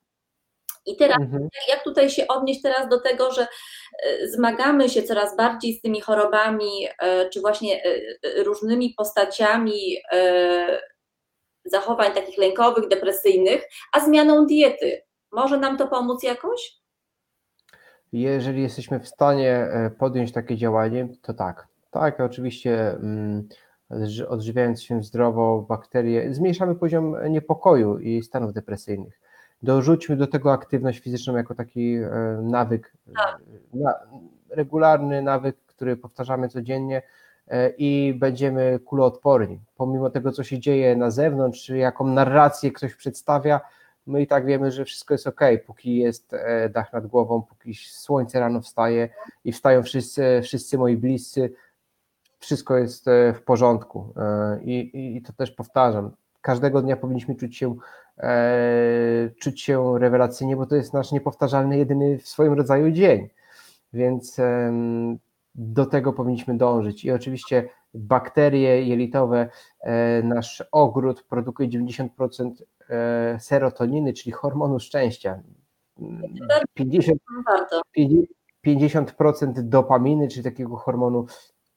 [0.85, 1.47] I teraz, mhm.
[1.69, 6.01] jak tutaj się odnieść teraz do tego, że e, zmagamy się coraz bardziej z tymi
[6.01, 9.97] chorobami, e, czy właśnie e, różnymi postaciami
[11.65, 13.63] zachowań takich lękowych, depresyjnych,
[13.93, 15.01] a zmianą diety.
[15.31, 16.71] Może nam to pomóc jakoś?
[18.11, 19.67] Jeżeli jesteśmy w stanie
[19.99, 21.67] podjąć takie działanie, to tak.
[21.91, 22.89] Tak, oczywiście.
[22.89, 23.47] Mm,
[24.29, 29.19] odżywiając się zdrowo, bakterie, zmniejszamy poziom niepokoju i stanów depresyjnych.
[29.63, 32.09] Dorzućmy do tego aktywność fizyczną jako taki e,
[32.43, 33.39] nawyk, tak.
[33.73, 33.93] na,
[34.49, 37.01] regularny nawyk, który powtarzamy codziennie
[37.47, 39.59] e, i będziemy kuloodporni.
[39.77, 43.61] Pomimo tego, co się dzieje na zewnątrz, czy jaką narrację ktoś przedstawia,
[44.07, 47.75] my i tak wiemy, że wszystko jest ok, póki jest e, dach nad głową, póki
[47.75, 49.09] słońce rano wstaje
[49.45, 51.53] i wstają wszyscy, wszyscy moi bliscy,
[52.41, 54.13] wszystko jest e, w porządku.
[54.17, 56.11] E, I, I to też powtarzam.
[56.41, 57.75] każdego dnia powinniśmy czuć się,
[58.17, 63.29] e, czuć się rewelacyjnie, bo to jest nasz niepowtarzalny, jedyny w swoim rodzaju dzień.
[63.93, 64.37] Więc
[65.55, 67.05] do tego powinniśmy dążyć.
[67.05, 69.49] I oczywiście bakterie jelitowe,
[70.23, 72.51] nasz ogród produkuje 90%
[72.89, 75.39] e, serotoniny, czyli hormonu szczęścia.
[76.73, 77.19] 50,
[78.67, 81.25] 50% dopaminy, czyli takiego hormonu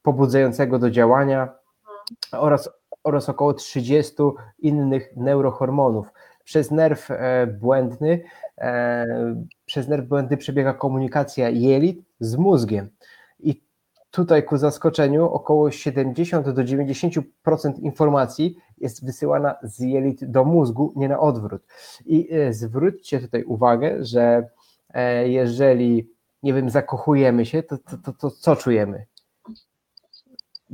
[0.05, 1.49] pobudzającego do działania
[2.33, 2.71] oraz,
[3.05, 4.15] oraz około 30
[4.59, 6.13] innych neurohormonów.
[6.45, 8.23] Przez nerw e, błędny,
[9.65, 12.91] przez nerw błędny przebiega komunikacja jelit z mózgiem.
[13.41, 13.63] I
[14.11, 17.23] tutaj ku zaskoczeniu około 70 do 90%
[17.79, 21.63] informacji jest wysyłana z jelit do mózgu, nie na odwrót.
[22.07, 24.49] I e, zwróćcie tutaj uwagę, że
[24.95, 26.11] e, jeżeli,
[26.43, 29.07] nie wiem, zakochujemy się, to, to, to, to co czujemy?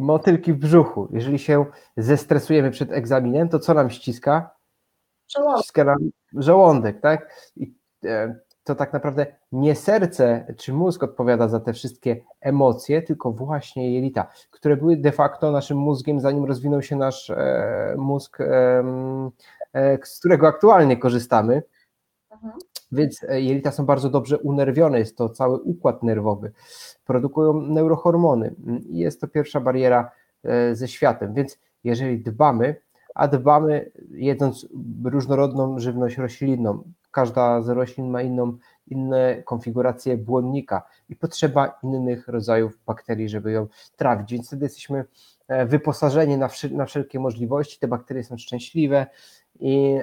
[0.01, 1.09] Motylki w brzuchu.
[1.13, 4.51] Jeżeli się zestresujemy przed egzaminem, to co nam ściska?
[5.37, 5.63] Żołądek.
[5.63, 5.99] Ściska nam
[6.35, 7.51] żołądek, tak?
[7.57, 7.75] I
[8.05, 8.35] e,
[8.65, 14.27] to tak naprawdę nie serce czy mózg odpowiada za te wszystkie emocje, tylko właśnie jelita,
[14.51, 18.85] które były de facto naszym mózgiem, zanim rozwinął się nasz e, mózg, e,
[19.73, 21.63] e, z którego aktualnie korzystamy.
[22.31, 22.53] Mhm.
[22.93, 26.53] Więc e, jelita są bardzo dobrze unerwione, jest to cały układ nerwowy,
[27.07, 28.55] produkują neurohormony.
[28.89, 30.11] I jest to pierwsza bariera
[30.45, 31.35] e, ze światem.
[31.35, 32.77] Więc jeżeli dbamy,
[33.15, 34.67] a dbamy jedząc
[35.05, 42.79] różnorodną żywność roślinną, każda z roślin ma inną, inne konfiguracje błonnika i potrzeba innych rodzajów
[42.87, 43.67] bakterii, żeby ją
[43.97, 45.05] trawić, więc wtedy jesteśmy
[45.49, 49.07] e, wyposażeni na, na wszelkie możliwości, te bakterie są szczęśliwe
[49.61, 49.99] i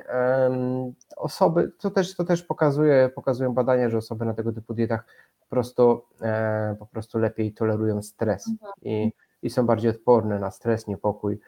[1.15, 5.05] osoby, to też, to też pokazuje, pokazują badania, że osoby na tego typu dietach
[5.39, 8.51] po prostu, e, po prostu lepiej tolerują stres
[8.81, 11.39] i, i są bardziej odporne na stres, niepokój.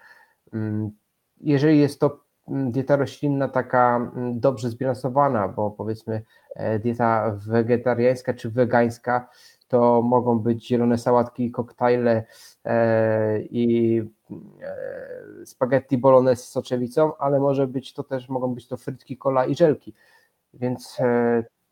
[0.54, 0.92] Mm,
[1.42, 6.22] jeżeli jest to Mm, dieta roślinna taka mm, dobrze zbilansowana, bo powiedzmy
[6.56, 9.30] e, dieta wegetariańska czy wegańska
[9.68, 12.24] to mogą być zielone sałatki, koktajle
[12.66, 14.02] e, i
[15.46, 19.56] spaghetti bolognese z soczewicą, ale może być to też, mogą być to frytki, kola i
[19.56, 19.94] żelki,
[20.54, 20.98] więc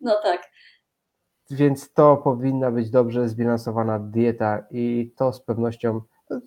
[0.01, 0.51] no tak.
[1.51, 6.01] Więc to powinna być dobrze zbilansowana dieta i to z pewnością,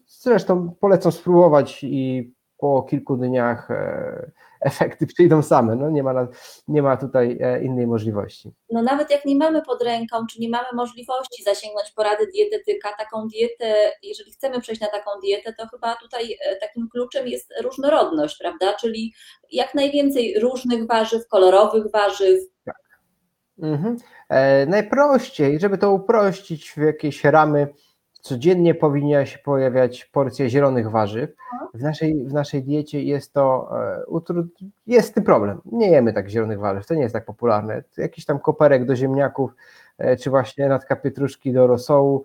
[0.06, 4.30] zresztą polecam spróbować i po kilku dniach e,
[4.60, 5.76] efekty przyjdą same.
[5.76, 6.28] No nie, ma,
[6.68, 8.52] nie ma tutaj e, innej możliwości.
[8.70, 13.28] No nawet jak nie mamy pod ręką, czy nie mamy możliwości zasięgnąć porady dietetyka, taką
[13.28, 18.38] dietę, jeżeli chcemy przejść na taką dietę, to chyba tutaj e, takim kluczem jest różnorodność,
[18.38, 18.74] prawda?
[18.80, 19.14] Czyli
[19.52, 22.40] jak najwięcej różnych warzyw, kolorowych warzyw.
[22.64, 22.76] Tak.
[23.62, 23.96] Mhm.
[24.28, 27.68] E, najprościej, żeby to uprościć w jakieś ramy,
[28.20, 31.30] codziennie powinna się pojawiać porcja zielonych warzyw.
[31.74, 33.70] W naszej, w naszej diecie jest to,
[34.36, 34.44] e,
[34.86, 35.60] jest tym problem.
[35.64, 37.82] Nie jemy tak zielonych warzyw, to nie jest tak popularne.
[37.96, 39.54] Jakiś tam koperek do ziemniaków,
[39.98, 42.24] e, czy właśnie natka pietruszki do rosołu,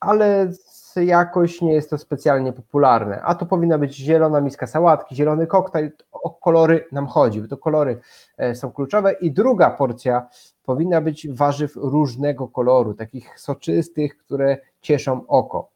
[0.00, 0.50] ale
[0.96, 3.22] jakoś nie jest to specjalnie popularne.
[3.22, 7.56] A to powinna być zielona miska sałatki, zielony koktajl, o kolory nam chodzi, bo to
[7.56, 8.00] kolory
[8.38, 9.12] e, są kluczowe.
[9.12, 10.28] I druga porcja
[10.64, 15.70] powinna być warzyw różnego koloru, takich soczystych, które cieszą oko.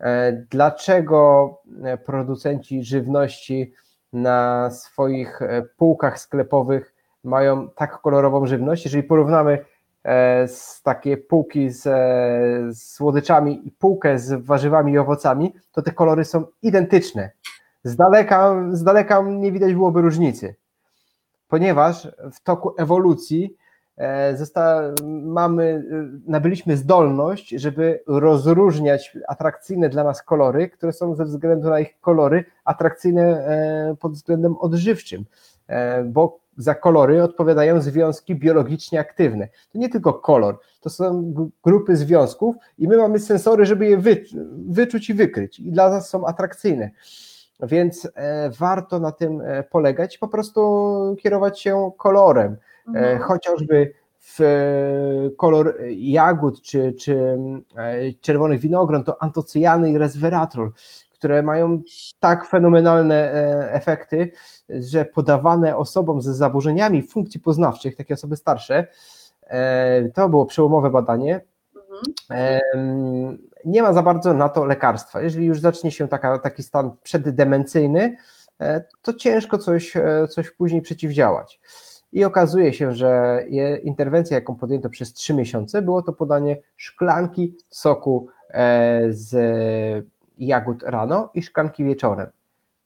[0.00, 1.50] E, dlaczego
[1.84, 3.72] e, producenci żywności
[4.12, 5.40] na swoich
[5.76, 6.94] półkach sklepowych
[7.24, 8.84] mają tak kolorową żywność?
[8.84, 9.64] Jeżeli porównamy
[10.04, 15.82] E, z takie półki z, e, z słodyczami i półkę z warzywami i owocami, to
[15.82, 17.30] te kolory są identyczne.
[17.84, 20.54] Z daleka, z daleka nie widać byłoby różnicy,
[21.48, 23.61] ponieważ w toku ewolucji e,
[24.34, 24.82] Zosta,
[25.22, 25.84] mamy,
[26.26, 32.44] nabyliśmy zdolność, żeby rozróżniać atrakcyjne dla nas kolory, które są ze względu na ich kolory
[32.64, 33.46] atrakcyjne
[34.00, 35.24] pod względem odżywczym,
[36.04, 39.48] bo za kolory odpowiadają związki biologicznie aktywne.
[39.72, 41.34] To nie tylko kolor, to są
[41.64, 44.02] grupy związków i my mamy sensory, żeby je
[44.68, 46.90] wyczuć i wykryć i dla nas są atrakcyjne.
[47.62, 52.56] Więc e, warto na tym e, polegać, po prostu kierować się kolorem,
[52.86, 53.18] e, mhm.
[53.18, 53.92] chociażby
[54.38, 54.40] w
[55.36, 57.38] kolor jagód czy, czy
[58.20, 60.72] czerwonych winogron to antocyjany i resveratrol
[61.12, 61.82] które mają
[62.20, 63.32] tak fenomenalne
[63.72, 64.32] efekty,
[64.68, 68.86] że podawane osobom ze zaburzeniami funkcji poznawczych, takie osoby starsze,
[70.14, 71.40] to było przełomowe badanie,
[71.76, 73.38] mhm.
[73.64, 75.22] Nie ma za bardzo na to lekarstwa.
[75.22, 78.16] Jeżeli już zacznie się taka, taki stan przeddemencyjny,
[78.60, 79.94] e, to ciężko coś,
[80.30, 81.60] coś później przeciwdziałać.
[82.12, 83.42] I okazuje się, że
[83.82, 88.28] interwencja, jaką podjęto przez 3 miesiące, było to podanie szklanki soku
[89.08, 89.30] z
[90.38, 92.26] jagód rano i szklanki wieczorem.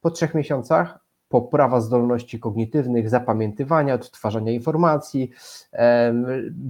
[0.01, 5.31] Po trzech miesiącach poprawa zdolności kognitywnych, zapamiętywania, odtwarzania informacji,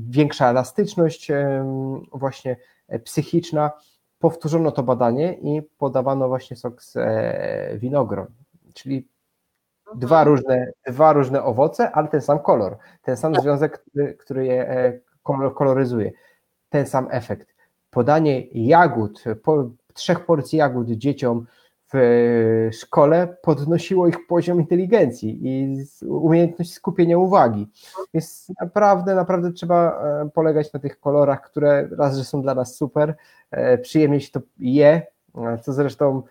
[0.08, 1.32] większa elastyczność
[2.12, 2.56] właśnie
[2.88, 3.70] e, psychiczna.
[4.26, 8.26] Powtórzono to badanie i podawano właśnie sok z e, winogron,
[8.74, 9.08] czyli
[9.94, 14.70] dwa różne, dwa różne owoce, ale ten sam kolor, ten sam związek, który, który je
[14.70, 16.12] e, kolor- koloryzuje,
[16.68, 17.54] ten sam efekt.
[17.90, 21.46] Podanie jagód, po, trzech porcji jagód dzieciom
[21.92, 27.68] w e, szkole podnosiło ich poziom inteligencji i umiejętność skupienia uwagi.
[28.14, 32.76] Więc naprawdę, naprawdę trzeba e, polegać na tych kolorach, które raz, że są dla nas
[32.76, 33.14] super,
[33.50, 35.02] e, przyjemnie się to je,
[35.62, 36.22] co zresztą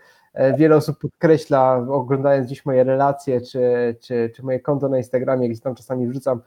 [0.58, 5.62] wiele osób podkreśla, oglądając dziś moje relacje, czy, czy, czy moje konto na Instagramie, gdzieś
[5.62, 6.42] tam czasami wrzucam,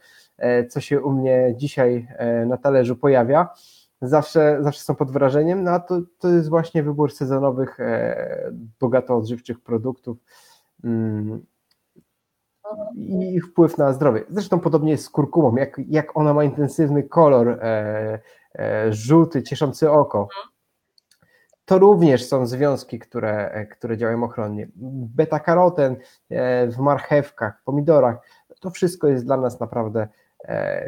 [0.69, 2.09] co się u mnie dzisiaj
[2.47, 3.49] na talerzu pojawia.
[4.03, 9.17] Zawsze, zawsze są pod wrażeniem, no a to, to jest właśnie wybór sezonowych, e, bogato
[9.17, 10.19] odżywczych produktów
[10.85, 11.47] mm,
[12.97, 14.25] i ich wpływ na zdrowie.
[14.29, 18.19] Zresztą podobnie jest z kurkumą, jak, jak ona ma intensywny kolor, e,
[18.59, 20.29] e, żółty, cieszący oko.
[21.65, 24.69] To również są związki, które, e, które działają ochronnie.
[25.17, 25.97] Beta-karoten
[26.31, 28.17] e, w marchewkach, pomidorach,
[28.61, 30.09] to wszystko jest dla nas naprawdę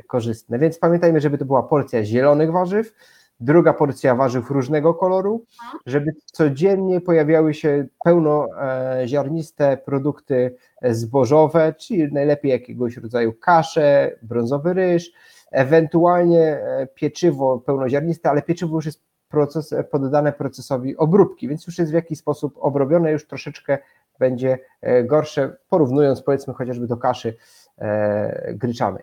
[0.07, 0.59] korzystne.
[0.59, 2.93] Więc pamiętajmy, żeby to była porcja zielonych warzyw,
[3.41, 5.45] druga porcja warzyw różnego koloru,
[5.87, 15.13] żeby codziennie pojawiały się pełnoziarniste produkty zbożowe, czyli najlepiej jakiegoś rodzaju kasze, brązowy ryż,
[15.51, 21.91] ewentualnie e, pieczywo pełnoziarniste, ale pieczywo już jest proces, poddane procesowi obróbki, więc już jest
[21.91, 23.79] w jakiś sposób obrobione, już troszeczkę
[24.21, 27.37] będzie e, gorsze, porównując powiedzmy chociażby do kaszy
[27.79, 29.03] e, gryczanej.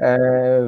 [0.00, 0.18] E,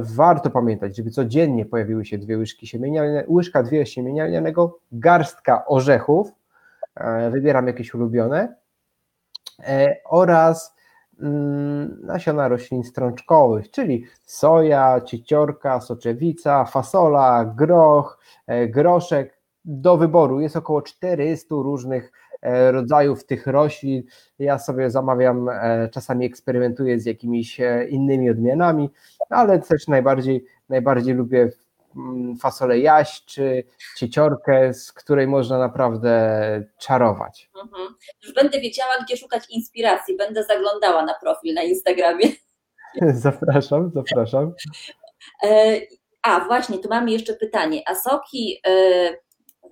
[0.03, 6.33] warto pamiętać, żeby codziennie pojawiły się dwie łyżki siemienia, łyżka dwie siemienia lnianego, garstka orzechów,
[7.31, 8.57] wybieram jakieś ulubione,
[10.05, 10.77] oraz
[11.21, 18.19] mm, nasiona roślin strączkowych, czyli soja, cieciorka, soczewica, fasola, groch,
[18.69, 19.37] groszek.
[19.65, 22.13] Do wyboru jest około 400 różnych
[22.71, 24.03] rodzajów tych roślin.
[24.39, 28.91] Ja sobie zamawiam, e, czasami eksperymentuję z jakimiś e, innymi odmianami,
[29.31, 31.51] ale też najbardziej, najbardziej lubię
[31.97, 33.65] mm, fasolę jaś czy
[33.97, 36.11] cieciorkę, z której można naprawdę
[36.79, 37.51] czarować.
[37.63, 37.95] Mhm.
[38.23, 40.17] Już będę wiedziała, gdzie szukać inspiracji.
[40.17, 42.29] Będę zaglądała na profil na Instagramie.
[43.13, 44.55] Zapraszam, zapraszam.
[45.43, 45.81] E,
[46.23, 47.83] A właśnie, tu mamy jeszcze pytanie.
[47.87, 49.26] A soki, e,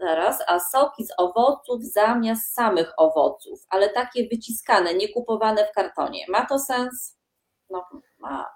[0.05, 6.21] zaraz, a soki z owoców zamiast samych owoców, ale takie wyciskane, nie kupowane w kartonie.
[6.29, 7.17] Ma to sens?
[7.71, 7.85] No,
[8.19, 8.47] ma.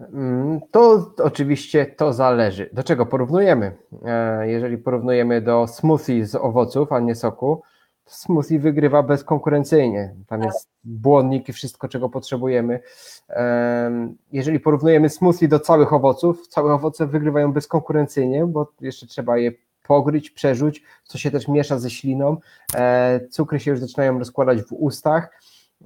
[0.00, 2.70] Mm, To oczywiście to zależy.
[2.72, 3.76] Do czego porównujemy?
[4.04, 7.62] E, Jeżeli porównujemy do smoothie z owoców, a nie soku,
[8.04, 10.14] to smoothie wygrywa bezkonkurencyjnie.
[10.28, 12.80] Tam jest błonnik i wszystko, czego potrzebujemy.
[13.28, 19.52] Em, Jeżeli porównujemy smoothie do całych owoców, całe owoce wygrywają bezkonkurencyjnie, bo jeszcze trzeba je
[19.86, 22.36] pogryć, przerzuć, co się też miesza ze śliną.
[22.74, 25.30] E, Cukry się już zaczynają rozkładać w ustach.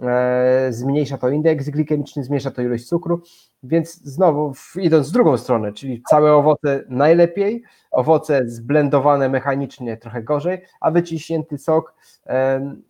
[0.03, 3.23] E, Zmniejsza to indeks glikemiczny, zmniejsza to ilość cukru.
[3.63, 10.65] Więc znowu idąc w drugą stronę, czyli całe owoce najlepiej, owoce zblendowane mechanicznie trochę gorzej,
[10.81, 11.95] a wyciśnięty sok
[12.27, 12.83] em,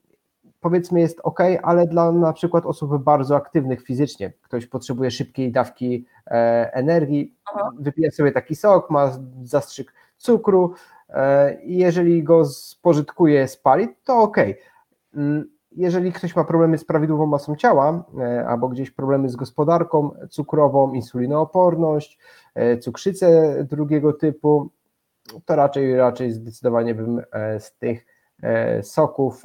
[0.60, 6.06] powiedzmy jest ok, ale dla na przykład osób bardzo aktywnych fizycznie, ktoś potrzebuje szybkiej dawki
[6.26, 7.70] e, energii, Aha.
[7.78, 10.99] wypije sobie taki sok, ma zastrzyk cukru e,
[11.62, 14.36] i jeżeli go spożytkuje, spali, to ok.
[15.14, 20.10] Mm, Jeżeli ktoś ma problemy z prawidłową masą ciała, e, albo gdzieś problemy z gospodarką
[20.30, 22.18] cukrową, insulinooporność,
[22.54, 24.70] e, cukrzycę drugiego typu,
[25.44, 28.06] to raczej, raczej zdecydowanie bym e, z tych
[28.42, 29.44] e, soków,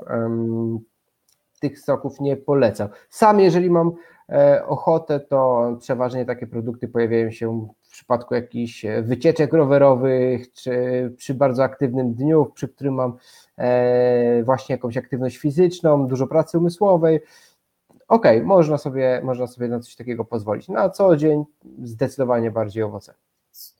[1.59, 2.89] tych soków nie polecał.
[3.09, 3.91] Sam, jeżeli mam
[4.30, 10.73] e, ochotę, to przeważnie takie produkty pojawiają się przypadku jakichś e, wycieczek rowerowych, czy
[11.17, 13.17] przy bardzo aktywnym dniu, przy którym mam
[13.57, 17.19] e, właśnie jakąś aktywność fizyczną, dużo pracy umysłowej.
[18.07, 20.67] Okej, można, sobie, można sobie na coś takiego pozwolić.
[20.67, 21.43] Na co dzień
[21.83, 23.13] zdecydowanie bardziej owoce.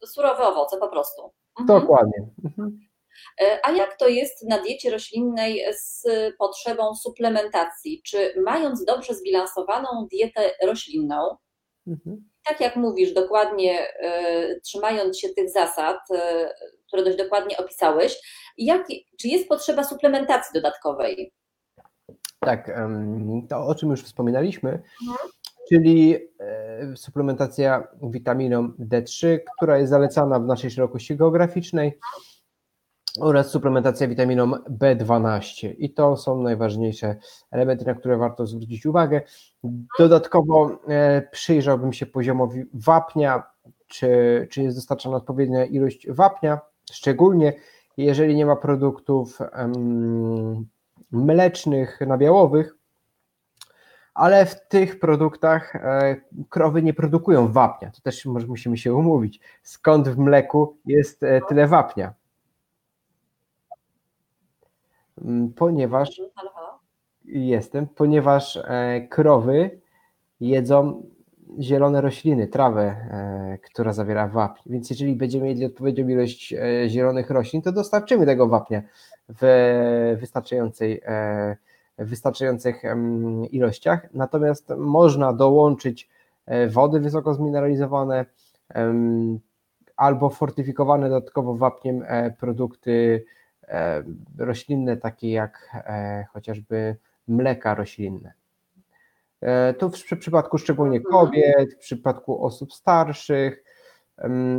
[0.06, 1.32] Surowe owoce po prostu.
[1.60, 1.80] Mhm.
[1.82, 2.28] Dokładnie.
[2.46, 2.80] Mhm.
[3.42, 6.04] E, A jak to jest na diecie roślinnej z
[6.38, 8.02] potrzebą suplementacji?
[8.06, 11.38] Czy mając dobrze zbilansowaną dietę roślinną,
[11.88, 12.30] Mhm.
[12.46, 16.54] Tak jak mówisz, dokładnie e, trzymając się tych zasad, e,
[16.88, 18.22] które dość dokładnie opisałeś,
[18.58, 18.88] jak,
[19.20, 21.32] czy jest potrzeba suplementacji dodatkowej?
[22.40, 22.72] Tak,
[23.50, 24.82] to o czym już wspominaliśmy,
[25.70, 32.00] czyli e, suplementacja witaminą D3, która jest zalecana w naszej szerokości geograficznej.
[33.20, 35.74] Oraz suplementacja witaminą B12.
[35.78, 37.16] I to są najważniejsze
[37.52, 39.22] elementy, na które warto zwrócić uwagę.
[40.00, 43.44] Dodatkowo e, przyjrzałbym się poziomowi wapnia,
[43.88, 46.60] czy, czy jest dostarczana odpowiednia ilość wapnia,
[46.92, 47.54] szczególnie
[47.98, 49.40] jeżeli nie ma produktów
[51.12, 52.76] mlecznych, nabiałowych,
[54.14, 56.16] ale w tych produktach e,
[56.50, 57.92] krowy nie produkują wapnia.
[57.92, 59.40] To też musimy się umówić.
[59.64, 62.14] Skąd w mleku jest e, tyle wapnia?
[65.22, 66.22] Mm, ponieważ
[67.26, 69.80] jestem, ponieważ e, krowy
[70.40, 71.04] jedzą
[71.60, 74.62] zielone rośliny, trawę, e, która zawiera wapń.
[74.66, 78.82] Więc jeżeli będziemy mieli odpowiednią ilość e, zielonych roślin, to dostarczymy tego wapnia
[79.30, 81.02] w wystarczającej,
[81.98, 82.82] wystarczających
[83.52, 84.08] ilościach.
[84.14, 86.10] Natomiast można dołączyć
[86.70, 88.26] wody wysoko zmineralizowane
[89.98, 92.06] albo fortyfikowane dodatkowo wapniem
[92.40, 93.26] produkty
[94.38, 96.96] roślinne, takie jak e, chociażby
[97.28, 98.34] mleka roślinne.
[99.42, 101.12] E, to w przypadku szczególnie mhm.
[101.12, 103.64] kobiet, w przypadku osób starszych,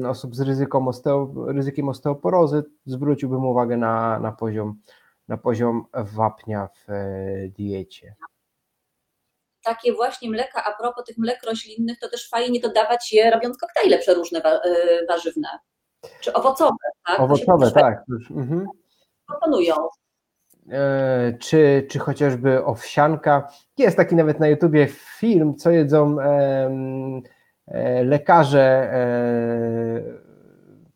[0.09, 4.81] osób z ryzyką osteo, ryzykiem osteoporozy, zwróciłbym uwagę na, na, poziom,
[5.29, 6.93] na poziom wapnia w
[7.57, 8.15] diecie.
[9.63, 13.99] Takie właśnie mleka, a propos tych mlek roślinnych, to też fajnie dodawać je robiąc koktajle
[13.99, 14.43] przeróżne
[15.09, 15.49] warzywne,
[16.21, 16.77] czy owocowe.
[17.07, 17.21] Tak?
[17.21, 18.05] Owocowe, tak.
[18.31, 18.67] Mhm
[19.27, 19.75] proponują.
[20.71, 23.49] E, czy, czy chociażby owsianka.
[23.79, 30.03] Jest taki nawet na YouTubie film, co jedzą e, lekarze e,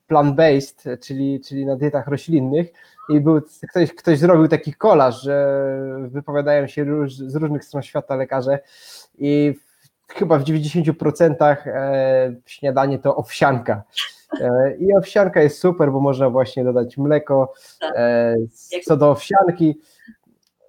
[0.09, 2.72] plant-based, czyli, czyli na dietach roślinnych
[3.09, 5.66] i był, ktoś, ktoś zrobił taki kolaż, że
[6.01, 8.59] wypowiadają się róż, z różnych stron świata lekarze
[9.18, 9.55] i
[10.09, 11.57] chyba w 90%
[12.47, 13.83] śniadanie to owsianka.
[14.41, 17.53] E, I owsianka jest super, bo można właśnie dodać mleko.
[17.81, 17.93] Tak.
[17.97, 18.37] E,
[18.85, 19.81] co do owsianki,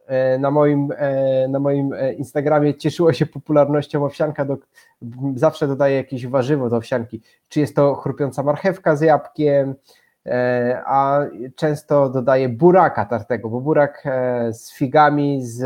[0.08, 0.90] e, na moim,
[1.50, 4.58] na moim Instagramie cieszyło się popularnością owsianka, do,
[5.36, 7.22] zawsze dodaję jakieś warzywo do owsianki.
[7.50, 9.76] Czy jest to chrupiąca marchewka z jabłkiem,
[10.86, 11.20] a
[11.56, 15.64] często dodaję buraka tartego, bo burak e, z figami, z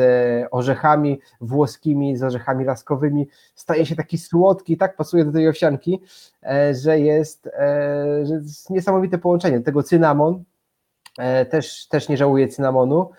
[0.52, 6.02] orzechami włoskimi, z orzechami laskowymi staje się taki słodki, tak pasuje do tej owsianki,
[6.44, 7.50] e, że jest,
[8.24, 9.60] że jest niesamowite połączenie.
[9.60, 10.44] Do tego cynamon,
[11.50, 13.10] też, też nie żałuję cynamonu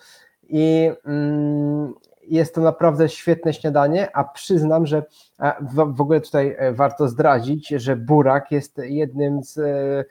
[0.49, 5.03] i mm, jest to naprawdę świetne śniadanie, a przyznam, że
[5.97, 10.05] w ogóle tutaj warto zdradzić, że burak jest jednym z E,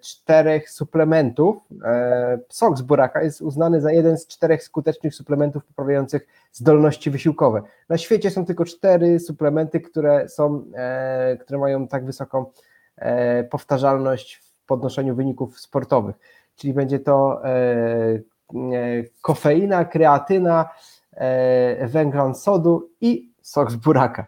[0.00, 1.56] czterech suplementów.
[1.84, 7.62] E, sok z buraka jest uznany za jeden z czterech skutecznych suplementów poprawiających zdolności wysiłkowe.
[7.88, 12.44] Na świecie są tylko cztery suplementy, które są, e, które mają tak wysoką
[13.50, 16.16] powtarzalność w podnoszeniu wyników sportowych.
[16.56, 17.42] Czyli będzie to
[19.20, 20.68] kofeina, kreatyna,
[21.86, 24.26] węglan sodu i sok z buraka.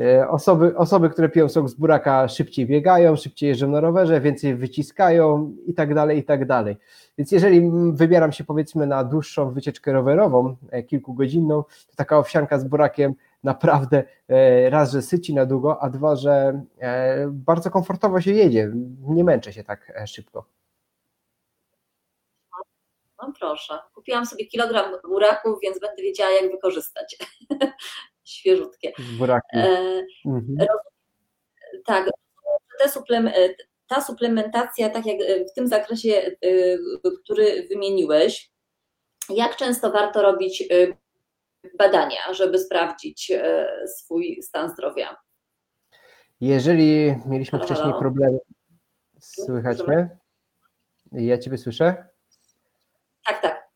[0.00, 4.54] E, osoby, osoby, które piją sok z buraka szybciej biegają, szybciej jeżdżą na rowerze, więcej
[4.54, 6.76] wyciskają i tak dalej, i tak dalej.
[7.18, 12.64] Więc jeżeli wybieram się powiedzmy na dłuższą wycieczkę rowerową, e, kilkugodzinną, to taka owsianka z
[12.64, 16.62] burakiem naprawdę e, raz, że syci na długo, a dwa, że
[17.30, 18.72] bardzo komfortowo się jedzie,
[19.08, 20.44] nie męczę się tak szybko.
[23.22, 27.16] No proszę, kupiłam sobie kilogram buraków, więc będę wiedziała jak wykorzystać.
[28.26, 28.92] świeżutkie.
[29.18, 29.56] Buraki.
[29.56, 30.66] E, mhm.
[31.84, 32.10] Tak,
[32.80, 33.30] te suplem,
[33.88, 35.16] ta suplementacja, tak jak
[35.50, 36.32] w tym zakresie, e,
[37.24, 38.50] który wymieniłeś,
[39.28, 40.66] jak często warto robić e,
[41.78, 45.16] badania, żeby sprawdzić e, swój stan zdrowia?
[46.40, 48.00] Jeżeli mieliśmy halo, wcześniej halo.
[48.00, 48.38] problemy,
[49.20, 50.18] słychać mnie?
[51.12, 52.08] Ja Ciebie słyszę?
[53.26, 53.68] Tak, tak.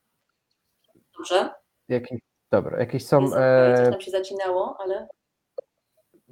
[1.17, 1.51] Dobrze.
[1.89, 3.37] Jaki, Dobra, jakieś są.
[3.37, 3.77] E...
[3.77, 5.09] Coś tam się zacinało, ale.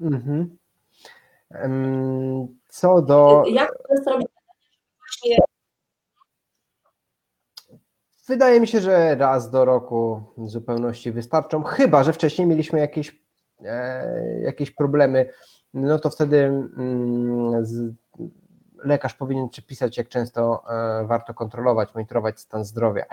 [0.01, 0.59] Mhm.
[2.69, 3.45] Co do.
[3.47, 3.73] Jak
[4.05, 4.29] to robić
[4.99, 5.37] właśnie.
[8.29, 13.23] Wydaje mi się, że raz do roku w zupełności wystarczą, chyba że wcześniej mieliśmy jakieś,
[13.65, 15.31] e, jakieś problemy,
[15.75, 17.95] no to wtedy mm, z,
[18.85, 23.05] lekarz powinien przepisać, jak często e, warto kontrolować, monitorować stan zdrowia.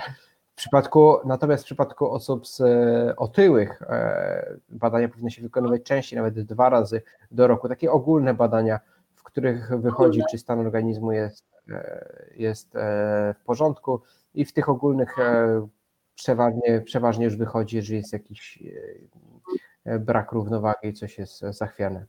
[0.56, 6.18] W przypadku, natomiast w przypadku osób z e, otyłych e, badania powinny się wykonywać częściej,
[6.18, 7.02] nawet dwa razy
[7.32, 7.70] do roku.
[7.70, 8.80] Takie ogólne badania,
[9.16, 12.74] w których wychodzi, czy stan organizmu jest, e, jest
[13.36, 14.02] w porządku
[14.34, 15.16] i w tych ogólnych
[16.16, 18.64] przeważnie, przeważnie już wychodzi, że jest jakiś
[19.86, 22.06] brak równowagi, coś jest zachwiane.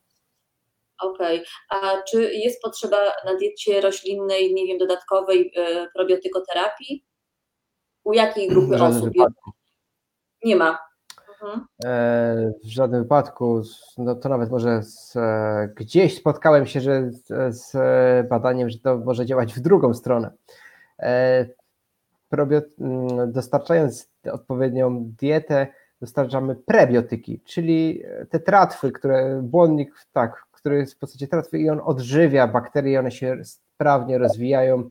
[1.02, 5.52] Okej, a czy jest potrzeba na diecie roślinnej, nie wiem, dodatkowej
[5.94, 7.04] probiotykoterapii?
[8.06, 9.04] U jakiej grupy osób?
[9.04, 9.50] wypadku.
[10.44, 10.78] Nie ma.
[11.42, 11.66] Mhm.
[11.84, 13.62] E, W żadnym wypadku,
[13.98, 17.72] no to nawet może z, e, gdzieś spotkałem się że z, z
[18.28, 20.30] badaniem, że to może działać w drugą stronę.
[20.98, 21.46] E,
[22.28, 25.66] Probiot, mm, dostarczając odpowiednią dietę,
[26.00, 31.80] dostarczamy prebiotyki, czyli te tratwy, które błonnik, tak, który jest w postaci tratwy i on
[31.84, 34.88] odżywia bakterie, one się sprawnie rozwijają.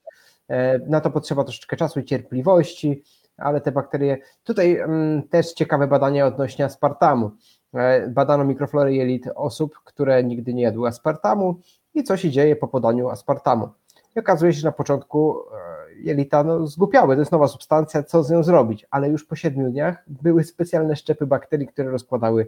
[0.49, 3.03] E, Na to potrzeba troszeczkę czasu i cierpliwości,
[3.37, 4.17] ale te bakterie.
[4.43, 7.31] Tutaj mm, też ciekawe badania odnośnie aspartamu.
[7.73, 11.59] E, Badano mikroflorę jelit osób, które nigdy nie jadły aspartamu
[11.93, 13.69] i co się dzieje po podaniu aspartamu.
[14.15, 18.23] I okazuje się, że na początku e, jelita no, zgłupiały, to jest nowa substancja, co
[18.23, 22.47] z nią zrobić, ale już po siedmiu dniach były specjalne szczepy bakterii, które rozkładały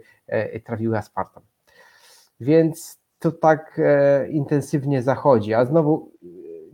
[0.54, 1.42] i trawiły aspartam.
[2.40, 3.80] Więc to tak
[4.30, 6.10] intensywnie zachodzi, a znowu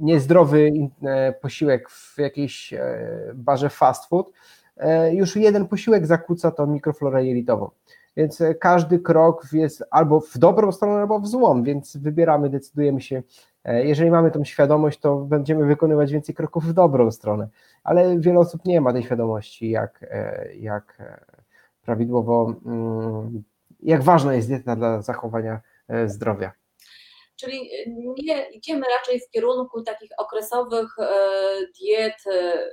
[0.04, 2.98] niezdrowy e, posiłek w jakiejś e,
[3.34, 4.30] barze fast food,
[4.76, 7.70] e, już jeden posiłek zakłóca tą mikroflorę jelitową.
[8.16, 13.22] Więc każdy krok jest albo w dobrą stronę, albo w złą, więc wybieramy, decydujemy się.
[13.64, 17.48] Jeżeli mamy tą świadomość, to będziemy wykonywać więcej kroków w dobrą stronę,
[17.84, 20.06] ale wiele osób nie ma tej świadomości, jak,
[20.60, 21.02] jak
[21.82, 23.42] prawidłowo, mm,
[23.82, 25.60] jak ważna jest dieta dla zachowania
[26.06, 26.52] zdrowia.
[27.36, 27.84] Czyli e,
[28.24, 31.08] nie idziemy raczej w kierunku takich okresowych e,
[31.80, 32.68] diet e,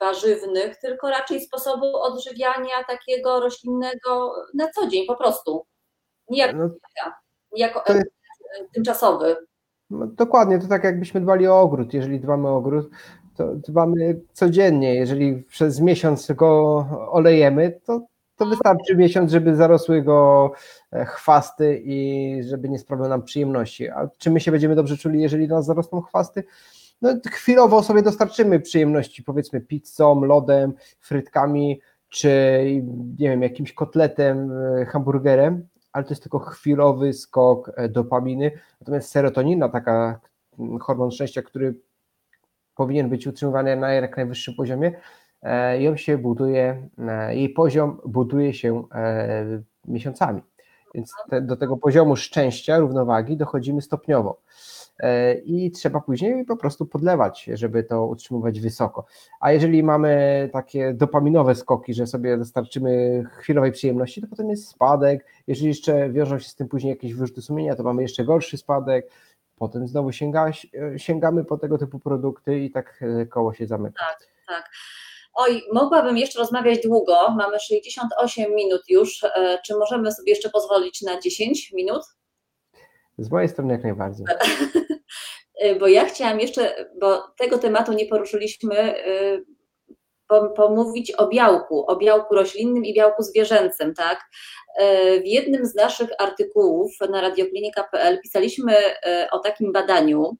[0.00, 5.66] warzywnych, tylko raczej sposobu odżywiania takiego roślinnego na co dzień po prostu.
[6.30, 6.68] Nie jako, No,
[7.52, 8.06] nie jako jest-
[8.60, 9.36] e, tymczasowy.
[9.90, 11.94] No, dokładnie, to tak jakbyśmy dbali o ogród.
[11.94, 12.90] Jeżeli dbamy o ogród,
[13.36, 14.94] to dbamy codziennie.
[14.94, 16.78] Jeżeli przez miesiąc go
[17.10, 18.00] olejemy, to,
[18.36, 20.50] to wystarczy miesiąc, żeby zarosły go
[20.92, 23.88] e, chwasty i żeby nie sprawiał nam przyjemności.
[23.88, 26.44] A czy my się będziemy dobrze czuli, jeżeli nas zarosną chwasty?
[27.02, 32.30] No, chwilowo sobie dostarczymy przyjemności, powiedzmy pizzą, lodem, frytkami, czy
[33.18, 38.50] nie wiem, jakimś kotletem, e, hamburgerem, ale to jest tylko chwilowy skok e, dopaminy.
[38.80, 40.20] Natomiast serotonina, taka
[40.58, 41.74] mm, hormon szczęścia, który
[42.74, 44.92] powinien być utrzymywany na jak najwyższym poziomie,
[45.78, 50.42] ją się buduje, e, jej poziom buduje się e, miesiącami.
[50.94, 54.40] Więc te, do tego poziomu szczęścia, równowagi dochodzimy stopniowo.
[54.98, 59.06] E, I trzeba później po prostu podlewać, żeby to utrzymywać wysoko.
[59.40, 65.26] A jeżeli mamy takie dopaminowe skoki, że sobie dostarczymy chwilowej przyjemności, to potem jest spadek.
[65.46, 69.10] Jeżeli jeszcze wiążą się z tym później jakieś wyrzuty sumienia, to mamy jeszcze gorszy spadek.
[69.56, 70.50] Potem znowu sięga,
[70.96, 74.04] sięgamy po tego typu produkty i tak e, koło się zamyka.
[74.46, 74.70] Tak.
[75.34, 77.30] Oj, mogłabym jeszcze rozmawiać długo.
[77.36, 79.24] Mamy 68 minut już.
[79.24, 82.02] E, Czy możemy sobie jeszcze pozwolić na 10 minut?
[83.18, 84.26] Z mojej strony jak najbardziej.
[85.60, 89.38] E, Bo ja chciałam jeszcze, bo tego tematu nie poruszyliśmy, e,
[90.32, 94.20] pom- pomówić o białku, o białku roślinnym i białku zwierzęcym, tak?
[95.22, 98.76] W jednym z naszych artykułów na radioklinika.pl pisaliśmy
[99.30, 100.36] o takim badaniu,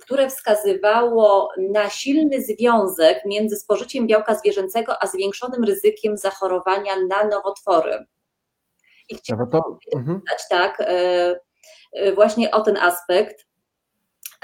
[0.00, 8.04] które wskazywało na silny związek między spożyciem białka zwierzęcego a zwiększonym ryzykiem zachorowania na nowotwory.
[9.08, 10.16] I No chciałam bo to, mhm.
[10.16, 11.40] zapytać, tak, e,
[11.92, 13.46] e, właśnie o ten aspekt.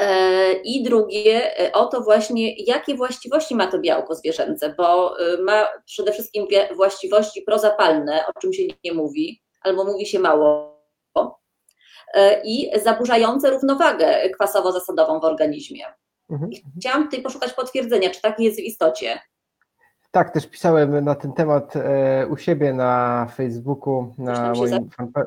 [0.01, 6.13] E, I drugie, o to właśnie, jakie właściwości ma to białko zwierzęce, bo ma przede
[6.13, 10.76] wszystkim właściwości prozapalne, o czym się nie mówi, albo mówi się mało,
[12.45, 15.85] i zaburzające równowagę kwasowo-zasadową w organizmie.
[16.31, 16.51] Mhm.
[16.79, 19.19] Chciałam tutaj poszukać potwierdzenia, czy tak jest w istocie.
[20.11, 25.27] Tak, też pisałem na ten temat e, u siebie na Facebooku, na moim fanpa-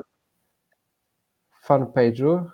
[1.68, 2.44] fanpage'u.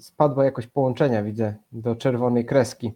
[0.00, 2.92] Spadło jakoś połączenia, widzę, do czerwonej kreski.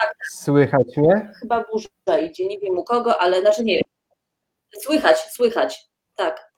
[0.00, 0.14] Tak.
[0.30, 1.32] Słychać mnie?
[1.40, 3.80] Chyba burza idzie, nie wiem u kogo, ale znaczy nie
[4.80, 6.53] Słychać, słychać, tak.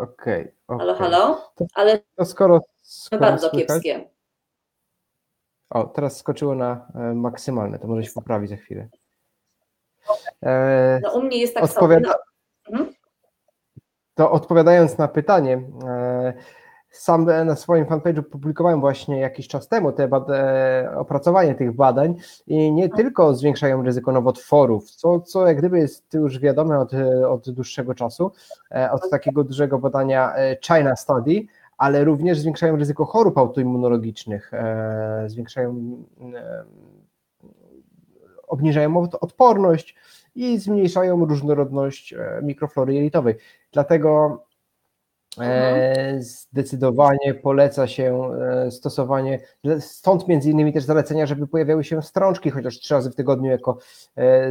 [0.00, 0.52] Okej.
[0.68, 0.96] Halo, okej.
[0.98, 1.52] halo?
[1.74, 4.10] Ale To skoro, skoro bardzo słychać, kiepskie.
[5.70, 8.88] O, teraz skoczyło na e, maksymalne, to może się poprawi za chwilę.
[10.42, 12.18] E, No u mnie jest tak Odpowiada- samo.
[12.70, 12.94] No, mhm.
[14.14, 16.32] To odpowiadając na pytanie, e,
[17.00, 22.14] sam na swoim fanpage'u publikowałem właśnie jakiś czas temu te bad- e, opracowanie tych badań
[22.46, 26.92] i nie tylko zwiększają ryzyko nowotworów, co, co jak gdyby jest już wiadome od,
[27.28, 28.32] od dłuższego czasu,
[28.70, 31.46] e, od takiego dużego badania e, China Study,
[31.78, 35.96] ale również zwiększają ryzyko chorób autoimmunologicznych, e, zwiększają,
[36.34, 36.64] e,
[38.46, 39.96] obniżają od- odporność
[40.34, 43.34] i zmniejszają różnorodność e, mikroflory jelitowej.
[43.72, 44.42] Dlatego
[45.40, 46.22] Mhm.
[46.22, 48.30] Zdecydowanie poleca się
[48.70, 49.40] stosowanie,
[49.80, 53.78] stąd między innymi też zalecenia, żeby pojawiały się strączki chociaż trzy razy w tygodniu jako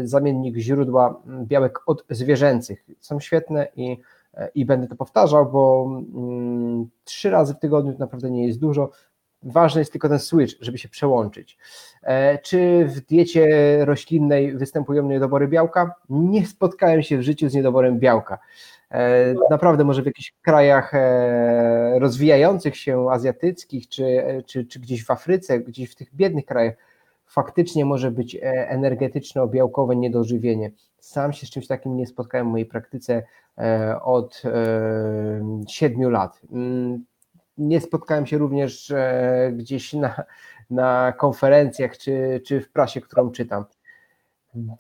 [0.04, 2.86] zamiennik źródła białek odzwierzęcych.
[3.00, 3.98] Są świetne i
[4.56, 8.90] i będę to powtarzał, bo mm, trzy razy w tygodniu to naprawdę nie jest dużo.
[9.48, 11.58] Ważny jest tylko ten switch, żeby się przełączyć.
[12.04, 15.96] E, czy w diecie roślinnej występują niedobory białka?
[16.10, 18.38] Nie spotkałem się w życiu z niedoborem białka.
[18.92, 25.12] E, naprawdę może w jakichś krajach e, rozwijających się, azjatyckich, czy, czy, czy gdzieś w
[25.12, 26.76] Afryce, gdzieś w tych biednych krajach,
[27.26, 30.72] faktycznie może być energetyczno-białkowe niedożywienie.
[31.00, 33.24] Sam się z czymś takim nie spotkałem w mojej praktyce
[34.04, 34.42] od
[35.68, 36.42] siedmiu lat.
[37.58, 40.24] Nie spotkałem się również e, gdzieś na,
[40.70, 43.66] na konferencjach czy, czy w prasie, którą czytam.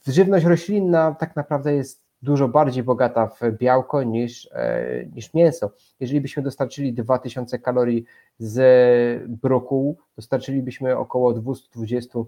[0.07, 5.71] Żywność roślinna tak naprawdę jest dużo bardziej bogata w białko niż, e, niż mięso.
[5.99, 8.05] Jeżeli byśmy dostarczyli 2000 kalorii
[8.39, 12.19] z brokułu, dostarczylibyśmy około 220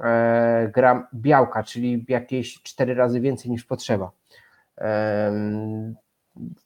[0.00, 4.10] e, gram białka, czyli jakieś 4 razy więcej niż potrzeba.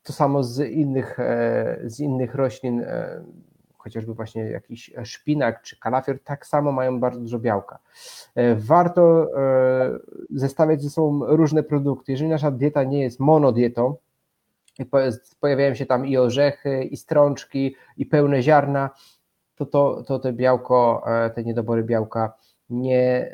[0.02, 3.24] To samo z innych, e, z innych roślin, e,
[3.76, 7.78] chociażby właśnie jakiś szpinak czy kalafior, tak samo mają bardzo dużo białka.
[8.34, 9.28] E, warto
[10.30, 12.12] zestawiać ze sobą różne produkty.
[12.12, 13.96] Jeżeli nasza dieta nie jest monodietą,
[15.40, 18.90] pojawiają się tam i orzechy, i strączki, i pełne ziarna,
[19.54, 21.04] to, to, to te białko,
[21.34, 22.32] te niedobory białka
[22.70, 23.32] nie,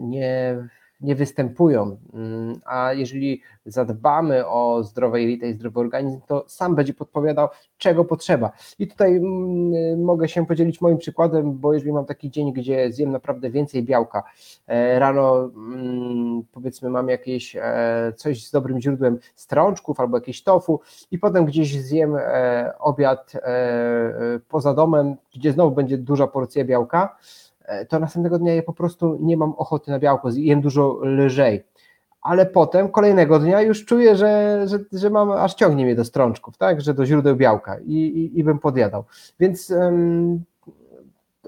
[0.00, 0.56] nie
[1.00, 1.96] nie występują.
[2.14, 7.48] Mm, a jeżeli zadbamy o zdrowe jelita i zdrowy organizm, to sam będzie podpowiadał,
[7.78, 8.52] czego potrzeba.
[8.78, 13.10] I tutaj mm, mogę się podzielić moim przykładem, bo jeżeli mam taki dzień, gdzie zjem
[13.10, 14.22] naprawdę więcej białka,
[14.66, 20.80] e, rano mm, powiedzmy mam jakieś e, coś z dobrym źródłem strączków albo jakieś tofu
[21.10, 23.32] i potem gdzieś zjem e, obiad
[24.48, 27.16] poza domem, gdzie znowu będzie duża porcja białka,
[27.88, 31.64] to następnego dnia ja po prostu nie mam ochoty na białko, jem dużo lżej.
[32.20, 36.56] Ale potem kolejnego dnia już czuję, że, że, że mam, aż ciągnie mnie do strączków,
[36.56, 39.04] tak, że do źródeł białka i, i, i bym podjadał.
[39.40, 40.44] Więc um,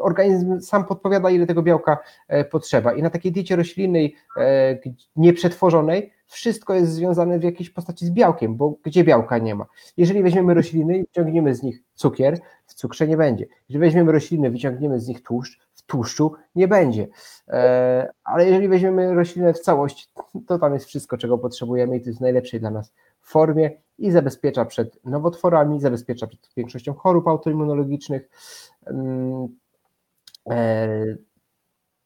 [0.01, 1.99] organizm sam podpowiada, ile tego białka
[2.29, 2.93] e, potrzeba.
[2.93, 4.79] I na takiej diecie roślinnej, e,
[5.17, 9.67] nieprzetworzonej, wszystko jest związane w jakiejś postaci z białkiem, bo gdzie białka nie ma?
[9.97, 13.47] Jeżeli weźmiemy rośliny i wyciągniemy z nich cukier, w cukrze nie będzie.
[13.69, 15.61] Jeżeli weźmiemy rośliny, wyciągniemy z nich tłuszcz,
[15.91, 17.09] tłuszczu nie będzie.
[17.49, 20.13] E, ale jeżeli weźmiemy roślinę w całość,
[20.47, 24.11] to tam jest wszystko, czego potrzebujemy i to jest w najlepszej dla nas formie i
[24.11, 28.29] zabezpiecza przed nowotworami, zabezpiecza przed większością chorób autoimmunologicznych.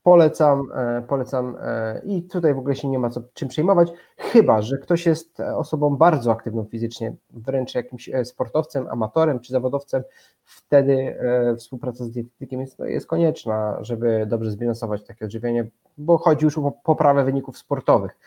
[0.05, 3.93] Mm, Polecam, e, polecam e, i tutaj w ogóle się nie ma co czym przejmować,
[4.17, 10.03] chyba że ktoś jest osobą bardzo aktywną fizycznie, wręcz jakimś e, sportowcem, amatorem czy zawodowcem,
[10.45, 11.17] wtedy
[11.59, 16.59] współpraca z dietetykiem jest, no, jest konieczna, żeby dobrze zbilansować takie odżywienie, bo chodzi już
[16.59, 18.19] o poprawę wyników sportowych.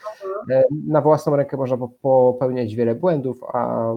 [0.87, 3.91] Na własną rękę można popełniać wiele błędów, a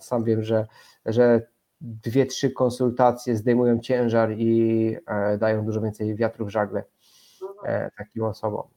[0.00, 0.66] sam wiem, że,
[1.06, 1.42] że
[1.80, 4.96] dwie, trzy konsultacje zdejmują ciężar i
[5.38, 6.84] dają dużo więcej wiatru w żagle.
[7.66, 8.68] E, takim osobom.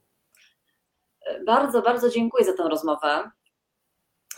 [1.46, 3.32] Bardzo, bardzo dziękuję za tę rozmowę.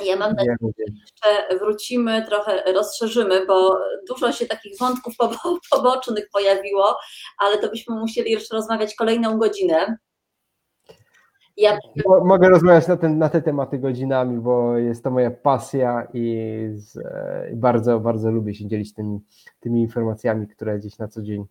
[0.05, 5.13] Ja mam nadzieję, że jeszcze wrócimy, trochę rozszerzymy, bo dużo się takich wątków
[5.71, 6.97] pobocznych pojawiło,
[7.37, 9.97] ale to byśmy musieli jeszcze rozmawiać kolejną godzinę.
[11.57, 11.77] Ja...
[12.25, 16.97] Mogę rozmawiać na, ten, na te tematy godzinami, bo jest to moja pasja i z,
[16.97, 19.19] e, bardzo, bardzo lubię się dzielić tymi,
[19.59, 21.45] tymi informacjami, które gdzieś na co dzień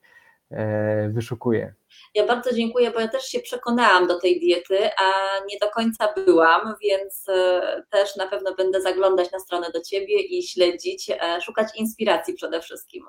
[0.50, 1.74] e, wyszukuję.
[2.14, 6.08] Ja bardzo dziękuję, bo ja też się przekonałam do tej diety, a nie do końca
[6.26, 11.40] byłam, więc e, też na pewno będę zaglądać na stronę do Ciebie i śledzić, e,
[11.40, 13.04] szukać inspiracji przede wszystkim.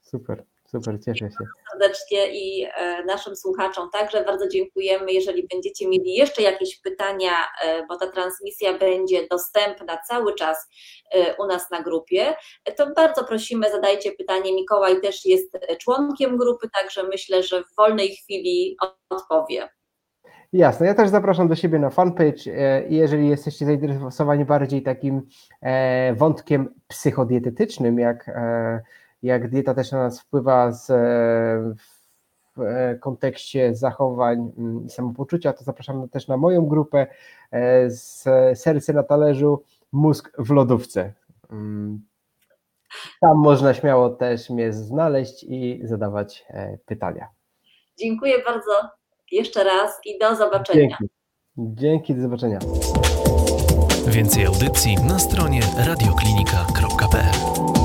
[0.00, 0.44] Super.
[0.74, 1.44] Super, cieszę się.
[1.72, 5.12] Serdecznie i e, naszym słuchaczom także bardzo dziękujemy.
[5.12, 7.30] Jeżeli będziecie mieli jeszcze jakieś pytania,
[7.64, 10.68] e, bo ta transmisja będzie dostępna cały czas
[11.12, 12.34] e, u nas na grupie,
[12.76, 14.54] to bardzo prosimy, zadajcie pytanie.
[14.54, 18.76] Mikołaj też jest członkiem grupy, także myślę, że w wolnej chwili
[19.10, 19.68] odpowie.
[20.52, 22.42] Jasne, ja też zapraszam do siebie na fanpage.
[22.88, 25.22] Jeżeli jesteście zainteresowani bardziej takim
[26.16, 28.30] wątkiem psychodietetycznym, jak
[29.24, 30.86] jak dieta też na nas wpływa z,
[32.56, 37.06] w e, kontekście zachowań mm, i samopoczucia, to zapraszam też na moją grupę
[37.50, 38.22] e, z
[38.58, 41.12] Serce na talerzu, Mózg w lodówce.
[41.50, 42.00] Mm.
[43.20, 47.28] Tam można śmiało też mnie znaleźć i zadawać e, pytania.
[47.98, 48.72] Dziękuję bardzo
[49.32, 50.80] jeszcze raz i do zobaczenia.
[50.88, 51.04] Dzięki,
[51.56, 52.58] Dzięki do zobaczenia.
[54.06, 57.83] Więcej audycji na stronie radioklinika.pl